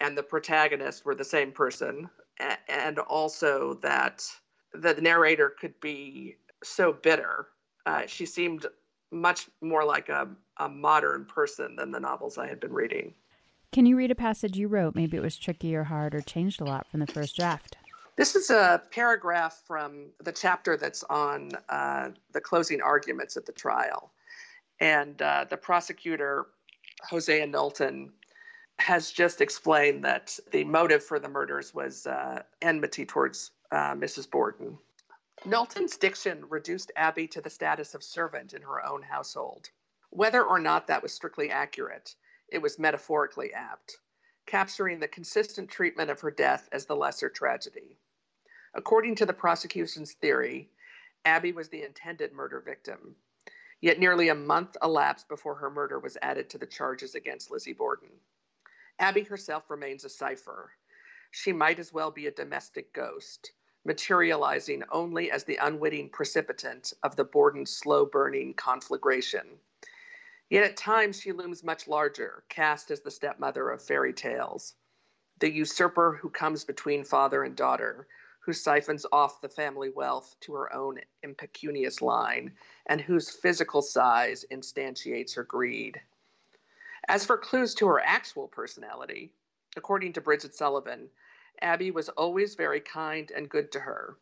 and 0.00 0.18
the 0.18 0.22
protagonist 0.22 1.04
were 1.04 1.14
the 1.14 1.24
same 1.24 1.52
person, 1.52 2.10
and 2.68 2.98
also 2.98 3.74
that 3.82 4.26
the 4.74 4.94
narrator 4.94 5.50
could 5.50 5.78
be 5.80 6.36
so 6.64 6.92
bitter. 6.92 7.46
Uh, 7.86 8.02
she 8.06 8.26
seemed 8.26 8.66
much 9.12 9.48
more 9.60 9.84
like 9.84 10.08
a, 10.08 10.28
a 10.56 10.68
modern 10.68 11.24
person 11.24 11.76
than 11.76 11.92
the 11.92 12.00
novels 12.00 12.38
I 12.38 12.48
had 12.48 12.58
been 12.58 12.72
reading. 12.72 13.14
Can 13.70 13.86
you 13.86 13.96
read 13.96 14.10
a 14.10 14.16
passage 14.16 14.56
you 14.56 14.68
wrote? 14.68 14.94
Maybe 14.94 15.16
it 15.16 15.22
was 15.22 15.36
tricky 15.36 15.74
or 15.76 15.84
hard 15.84 16.14
or 16.14 16.20
changed 16.20 16.60
a 16.60 16.64
lot 16.64 16.86
from 16.90 17.00
the 17.00 17.06
first 17.06 17.36
draft. 17.36 17.76
This 18.16 18.36
is 18.36 18.50
a 18.50 18.82
paragraph 18.90 19.62
from 19.66 20.10
the 20.22 20.32
chapter 20.32 20.76
that's 20.76 21.02
on 21.04 21.52
uh, 21.68 22.10
the 22.32 22.40
closing 22.40 22.82
arguments 22.82 23.36
at 23.36 23.46
the 23.46 23.52
trial. 23.52 24.12
And 24.80 25.20
uh, 25.22 25.46
the 25.48 25.56
prosecutor, 25.56 26.48
Hosea 27.08 27.46
Knowlton, 27.46 28.12
has 28.78 29.12
just 29.12 29.40
explained 29.40 30.04
that 30.04 30.38
the 30.50 30.64
motive 30.64 31.02
for 31.02 31.18
the 31.18 31.28
murders 31.28 31.72
was 31.72 32.06
uh, 32.06 32.42
enmity 32.60 33.06
towards 33.06 33.52
uh, 33.70 33.94
Mrs. 33.94 34.30
Borden. 34.30 34.76
Knowlton's 35.44 35.96
diction 35.96 36.44
reduced 36.48 36.92
Abby 36.96 37.26
to 37.28 37.40
the 37.40 37.50
status 37.50 37.94
of 37.94 38.02
servant 38.02 38.52
in 38.52 38.62
her 38.62 38.84
own 38.84 39.02
household. 39.02 39.70
Whether 40.10 40.42
or 40.44 40.58
not 40.58 40.86
that 40.86 41.02
was 41.02 41.12
strictly 41.12 41.50
accurate, 41.50 42.14
it 42.48 42.60
was 42.60 42.78
metaphorically 42.78 43.52
apt, 43.54 43.96
capturing 44.52 45.00
the 45.00 45.08
consistent 45.08 45.70
treatment 45.70 46.10
of 46.10 46.20
her 46.20 46.30
death 46.30 46.68
as 46.72 46.84
the 46.84 46.94
lesser 46.94 47.30
tragedy. 47.30 47.96
According 48.74 49.14
to 49.14 49.24
the 49.24 49.32
prosecution's 49.32 50.12
theory, 50.12 50.68
Abby 51.24 51.52
was 51.52 51.70
the 51.70 51.82
intended 51.82 52.34
murder 52.34 52.60
victim. 52.60 53.16
Yet 53.80 53.98
nearly 53.98 54.28
a 54.28 54.34
month 54.34 54.76
elapsed 54.82 55.26
before 55.26 55.54
her 55.54 55.70
murder 55.70 55.98
was 55.98 56.18
added 56.20 56.50
to 56.50 56.58
the 56.58 56.66
charges 56.66 57.14
against 57.14 57.50
Lizzie 57.50 57.72
Borden. 57.72 58.10
Abby 58.98 59.22
herself 59.22 59.70
remains 59.70 60.04
a 60.04 60.10
cipher. 60.10 60.72
She 61.30 61.54
might 61.54 61.78
as 61.78 61.94
well 61.94 62.10
be 62.10 62.26
a 62.26 62.30
domestic 62.30 62.92
ghost, 62.92 63.52
materializing 63.86 64.82
only 64.92 65.30
as 65.30 65.44
the 65.44 65.56
unwitting 65.62 66.10
precipitant 66.10 66.92
of 67.02 67.16
the 67.16 67.24
Borden 67.24 67.64
slow 67.64 68.04
burning 68.04 68.52
conflagration 68.52 69.46
Yet 70.52 70.64
at 70.64 70.76
times 70.76 71.18
she 71.18 71.32
looms 71.32 71.64
much 71.64 71.88
larger, 71.88 72.44
cast 72.50 72.90
as 72.90 73.00
the 73.00 73.10
stepmother 73.10 73.70
of 73.70 73.80
fairy 73.80 74.12
tales, 74.12 74.74
the 75.38 75.50
usurper 75.50 76.12
who 76.20 76.28
comes 76.28 76.62
between 76.62 77.04
father 77.04 77.42
and 77.42 77.56
daughter, 77.56 78.06
who 78.40 78.52
siphons 78.52 79.06
off 79.12 79.40
the 79.40 79.48
family 79.48 79.88
wealth 79.88 80.36
to 80.40 80.52
her 80.52 80.70
own 80.74 81.00
impecunious 81.22 82.02
line, 82.02 82.52
and 82.84 83.00
whose 83.00 83.30
physical 83.30 83.80
size 83.80 84.44
instantiates 84.50 85.34
her 85.34 85.42
greed. 85.42 85.98
As 87.08 87.24
for 87.24 87.38
clues 87.38 87.74
to 87.76 87.86
her 87.86 88.00
actual 88.00 88.46
personality, 88.46 89.32
according 89.78 90.12
to 90.12 90.20
Bridget 90.20 90.54
Sullivan, 90.54 91.08
Abby 91.62 91.90
was 91.90 92.10
always 92.10 92.56
very 92.56 92.80
kind 92.82 93.30
and 93.30 93.48
good 93.48 93.72
to 93.72 93.80
her. 93.80 94.18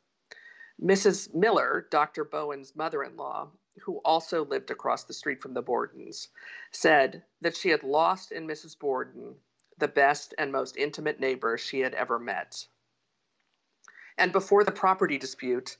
Mrs. 0.80 1.34
Miller, 1.34 1.88
Dr. 1.90 2.22
Bowen's 2.22 2.76
mother 2.76 3.02
in 3.02 3.16
law, 3.16 3.50
who 3.82 3.98
also 4.04 4.44
lived 4.44 4.70
across 4.70 5.04
the 5.04 5.14
street 5.14 5.42
from 5.42 5.54
the 5.54 5.62
Bordens, 5.62 6.28
said 6.70 7.24
that 7.40 7.56
she 7.56 7.70
had 7.70 7.82
lost 7.82 8.32
in 8.32 8.46
Mrs. 8.46 8.78
Borden 8.78 9.36
the 9.78 9.88
best 9.88 10.34
and 10.38 10.52
most 10.52 10.76
intimate 10.76 11.18
neighbor 11.18 11.56
she 11.56 11.80
had 11.80 11.94
ever 11.94 12.18
met. 12.18 12.66
And 14.18 14.32
before 14.32 14.64
the 14.64 14.72
property 14.72 15.18
dispute, 15.18 15.78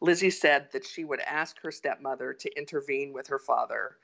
Lizzie 0.00 0.30
said 0.30 0.72
that 0.72 0.86
she 0.86 1.04
would 1.04 1.20
ask 1.20 1.60
her 1.60 1.70
stepmother 1.70 2.32
to 2.32 2.58
intervene 2.58 3.12
with 3.12 3.28
her 3.28 3.38
father 3.38 3.98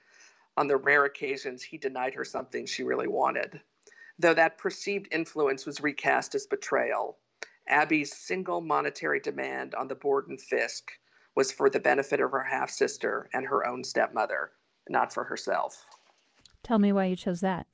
on 0.57 0.69
the 0.69 0.77
rare 0.77 1.05
occasions 1.05 1.63
he 1.63 1.79
denied 1.79 2.15
her 2.15 2.25
something 2.25 2.67
she 2.67 2.83
really 2.83 3.09
wanted. 3.09 3.61
Though 4.19 4.35
that 4.35 4.59
perceived 4.59 5.09
influence 5.11 5.65
was 5.65 5.81
recast 5.81 6.35
as 6.35 6.47
betrayal, 6.47 7.19
Abby's 7.67 8.17
single 8.17 8.61
monetary 8.61 9.21
demand 9.21 9.75
on 9.75 9.89
the 9.89 9.95
Borden 9.95 10.37
fisc 10.37 10.83
was 11.39 11.53
for 11.53 11.71
the 11.71 11.79
benefit 11.79 12.19
of 12.21 12.33
her 12.33 12.43
half 12.43 12.69
sister 12.69 13.31
and 13.33 13.47
her 13.47 13.65
own 13.65 13.85
stepmother, 13.85 14.51
not 14.89 15.15
for 15.15 15.23
herself. 15.23 15.87
Tell 16.65 16.81
me 16.81 16.93
why 16.93 17.05
you 17.05 17.15
chose 17.15 17.41
that. 17.43 17.69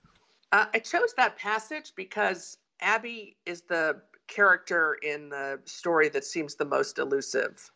Uh, 0.52 0.66
I 0.74 0.80
chose 0.80 1.14
that 1.16 1.38
passage 1.38 1.92
because 1.96 2.58
Abby 2.82 3.38
is 3.46 3.62
the 3.62 4.02
character 4.28 4.98
in 5.02 5.30
the 5.30 5.60
story 5.64 6.10
that 6.10 6.26
seems 6.26 6.56
the 6.56 6.66
most 6.66 6.98
elusive. 6.98 7.70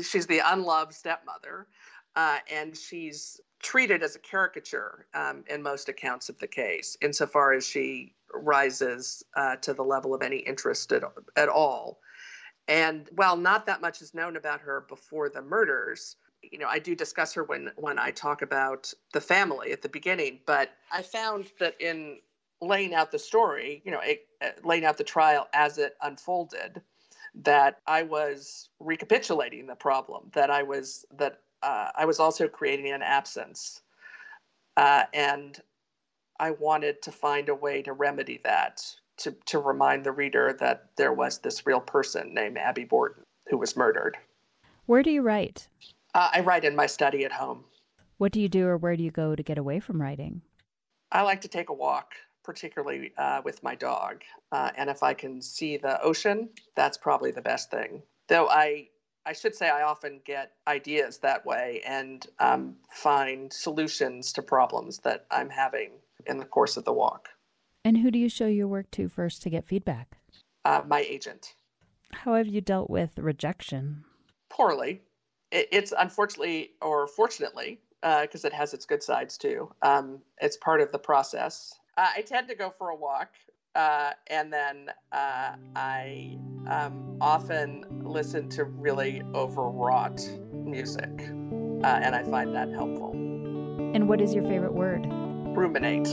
She's 0.00 0.28
the 0.28 0.42
unloved 0.46 0.94
stepmother, 0.94 1.66
uh, 2.14 2.38
and 2.48 2.76
she's 2.76 3.40
treated 3.60 4.04
as 4.04 4.14
a 4.14 4.20
caricature 4.20 5.06
um, 5.12 5.42
in 5.50 5.60
most 5.60 5.88
accounts 5.88 6.28
of 6.28 6.38
the 6.38 6.46
case, 6.46 6.96
insofar 7.02 7.52
as 7.52 7.66
she 7.66 8.14
rises 8.32 9.24
uh, 9.34 9.56
to 9.56 9.74
the 9.74 9.82
level 9.82 10.14
of 10.14 10.22
any 10.22 10.38
interest 10.38 10.92
at, 10.92 11.02
at 11.34 11.48
all 11.48 11.98
and 12.68 13.08
while 13.14 13.36
not 13.36 13.66
that 13.66 13.80
much 13.80 14.00
is 14.00 14.14
known 14.14 14.36
about 14.36 14.60
her 14.60 14.82
before 14.88 15.28
the 15.28 15.42
murders, 15.42 16.16
you 16.42 16.58
know, 16.58 16.68
I 16.68 16.78
do 16.78 16.94
discuss 16.94 17.32
her 17.34 17.44
when 17.44 17.70
when 17.76 17.98
I 17.98 18.10
talk 18.10 18.42
about 18.42 18.92
the 19.12 19.20
family 19.20 19.72
at 19.72 19.82
the 19.82 19.88
beginning. 19.88 20.40
But 20.46 20.70
I 20.92 21.02
found 21.02 21.50
that 21.58 21.80
in 21.80 22.18
laying 22.60 22.94
out 22.94 23.10
the 23.10 23.18
story, 23.18 23.82
you 23.84 23.90
know, 23.90 24.00
it, 24.00 24.26
uh, 24.42 24.50
laying 24.64 24.84
out 24.84 24.96
the 24.96 25.04
trial 25.04 25.48
as 25.52 25.78
it 25.78 25.96
unfolded, 26.02 26.80
that 27.34 27.78
I 27.86 28.02
was 28.02 28.68
recapitulating 28.78 29.66
the 29.66 29.74
problem. 29.74 30.30
That 30.32 30.50
I 30.50 30.62
was 30.62 31.04
that 31.18 31.40
uh, 31.62 31.90
I 31.96 32.04
was 32.04 32.20
also 32.20 32.48
creating 32.48 32.90
an 32.92 33.02
absence, 33.02 33.82
uh, 34.76 35.04
and 35.12 35.60
I 36.38 36.52
wanted 36.52 37.02
to 37.02 37.12
find 37.12 37.48
a 37.48 37.54
way 37.54 37.82
to 37.82 37.92
remedy 37.92 38.40
that 38.44 38.82
to, 39.20 39.32
to 39.46 39.58
remind 39.58 40.04
the 40.04 40.12
reader 40.12 40.56
that 40.60 40.90
there 40.96 41.12
was 41.12 41.38
this 41.38 41.66
real 41.66 41.80
person 41.80 42.34
named 42.34 42.58
Abby 42.58 42.84
Borden 42.84 43.22
who 43.48 43.58
was 43.58 43.76
murdered. 43.76 44.16
Where 44.86 45.02
do 45.02 45.10
you 45.10 45.22
write? 45.22 45.68
Uh, 46.14 46.30
I 46.32 46.40
write 46.40 46.64
in 46.64 46.74
my 46.74 46.86
study 46.86 47.24
at 47.24 47.32
home. 47.32 47.64
What 48.18 48.32
do 48.32 48.40
you 48.40 48.48
do 48.48 48.66
or 48.66 48.76
where 48.76 48.96
do 48.96 49.02
you 49.02 49.10
go 49.10 49.34
to 49.34 49.42
get 49.42 49.58
away 49.58 49.80
from 49.80 50.00
writing? 50.00 50.42
I 51.12 51.22
like 51.22 51.40
to 51.42 51.48
take 51.48 51.70
a 51.70 51.74
walk, 51.74 52.12
particularly 52.44 53.12
uh, 53.16 53.42
with 53.44 53.62
my 53.62 53.74
dog. 53.74 54.22
Uh, 54.52 54.70
and 54.76 54.90
if 54.90 55.02
I 55.02 55.14
can 55.14 55.40
see 55.42 55.76
the 55.76 56.00
ocean, 56.02 56.50
that's 56.76 56.98
probably 56.98 57.30
the 57.30 57.42
best 57.42 57.70
thing. 57.70 58.02
Though 58.28 58.48
I, 58.48 58.88
I 59.26 59.32
should 59.32 59.54
say 59.54 59.68
I 59.68 59.82
often 59.82 60.20
get 60.24 60.52
ideas 60.66 61.18
that 61.18 61.44
way 61.44 61.82
and 61.86 62.26
um, 62.38 62.76
find 62.90 63.52
solutions 63.52 64.32
to 64.34 64.42
problems 64.42 64.98
that 64.98 65.26
I'm 65.30 65.50
having 65.50 65.90
in 66.26 66.38
the 66.38 66.44
course 66.44 66.76
of 66.76 66.84
the 66.84 66.92
walk. 66.92 67.28
And 67.84 67.98
who 67.98 68.10
do 68.10 68.18
you 68.18 68.28
show 68.28 68.46
your 68.46 68.68
work 68.68 68.90
to 68.92 69.08
first 69.08 69.42
to 69.42 69.50
get 69.50 69.66
feedback? 69.66 70.18
Uh, 70.64 70.82
my 70.86 71.00
agent. 71.00 71.54
How 72.12 72.34
have 72.34 72.48
you 72.48 72.60
dealt 72.60 72.90
with 72.90 73.18
rejection? 73.18 74.04
Poorly. 74.50 75.00
It, 75.50 75.68
it's 75.72 75.92
unfortunately, 75.96 76.72
or 76.82 77.06
fortunately, 77.06 77.80
because 78.02 78.44
uh, 78.44 78.48
it 78.48 78.52
has 78.52 78.74
its 78.74 78.84
good 78.84 79.02
sides 79.02 79.38
too. 79.38 79.72
Um, 79.82 80.20
it's 80.40 80.56
part 80.56 80.80
of 80.80 80.92
the 80.92 80.98
process. 80.98 81.72
Uh, 81.96 82.08
I 82.16 82.22
tend 82.22 82.48
to 82.48 82.54
go 82.54 82.72
for 82.76 82.90
a 82.90 82.96
walk, 82.96 83.30
uh, 83.74 84.12
and 84.26 84.52
then 84.52 84.90
uh, 85.12 85.54
I 85.74 86.36
um, 86.66 87.16
often 87.20 87.84
listen 88.04 88.48
to 88.50 88.64
really 88.64 89.22
overwrought 89.34 90.20
music, 90.52 91.10
uh, 91.20 92.00
and 92.02 92.14
I 92.14 92.22
find 92.24 92.54
that 92.54 92.70
helpful. 92.70 93.12
And 93.94 94.08
what 94.08 94.20
is 94.20 94.34
your 94.34 94.44
favorite 94.44 94.74
word? 94.74 95.06
Ruminate. 95.56 96.08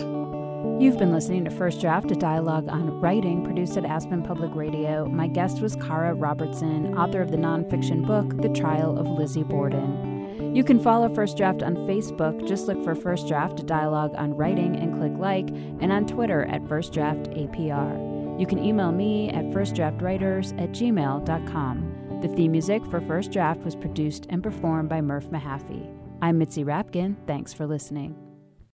You've 0.80 0.99
been 0.99 1.12
listening 1.12 1.43
to 1.45 1.51
First 1.51 1.82
Draft, 1.82 2.12
a 2.12 2.15
dialogue 2.15 2.67
on 2.69 3.01
writing 3.01 3.43
produced 3.43 3.77
at 3.77 3.86
Aspen 3.86 4.21
Public 4.21 4.53
Radio. 4.53 5.06
My 5.08 5.27
guest 5.27 5.60
was 5.60 5.75
Cara 5.75 6.13
Robertson, 6.13 6.95
author 6.97 7.21
of 7.21 7.32
the 7.32 7.38
nonfiction 7.38 8.06
book, 8.06 8.41
The 8.41 8.49
Trial 8.49 8.97
of 8.97 9.08
Lizzie 9.08 9.43
Borden. 9.43 10.56
You 10.56 10.63
can 10.63 10.80
follow 10.80 11.13
First 11.13 11.36
Draft 11.36 11.63
on 11.63 11.75
Facebook. 11.88 12.47
Just 12.47 12.67
look 12.67 12.84
for 12.84 12.93
First 12.93 13.27
Draft, 13.27 13.60
a 13.60 13.63
dialogue 13.63 14.13
on 14.15 14.36
writing, 14.36 14.75
and 14.75 14.95
click 14.95 15.17
like, 15.17 15.49
and 15.49 15.91
on 15.91 16.06
Twitter 16.06 16.45
at 16.45 16.67
First 16.67 16.93
Draft 16.93 17.30
APR. 17.32 18.39
You 18.39 18.45
can 18.45 18.60
email 18.63 18.91
me 18.91 19.30
at 19.30 19.45
firstdraftwriters 19.45 20.53
at 20.62 20.69
gmail.com. 20.69 22.19
The 22.21 22.27
theme 22.30 22.51
music 22.51 22.86
for 22.91 23.01
First 23.01 23.32
Draft 23.32 23.62
was 23.62 23.75
produced 23.75 24.27
and 24.30 24.43
performed 24.43 24.89
by 24.89 25.01
Murph 25.01 25.30
Mahaffey. 25.30 25.91
I'm 26.21 26.38
Mitzi 26.38 26.63
Rapkin. 26.63 27.15
Thanks 27.25 27.53
for 27.53 27.65
listening. 27.65 28.26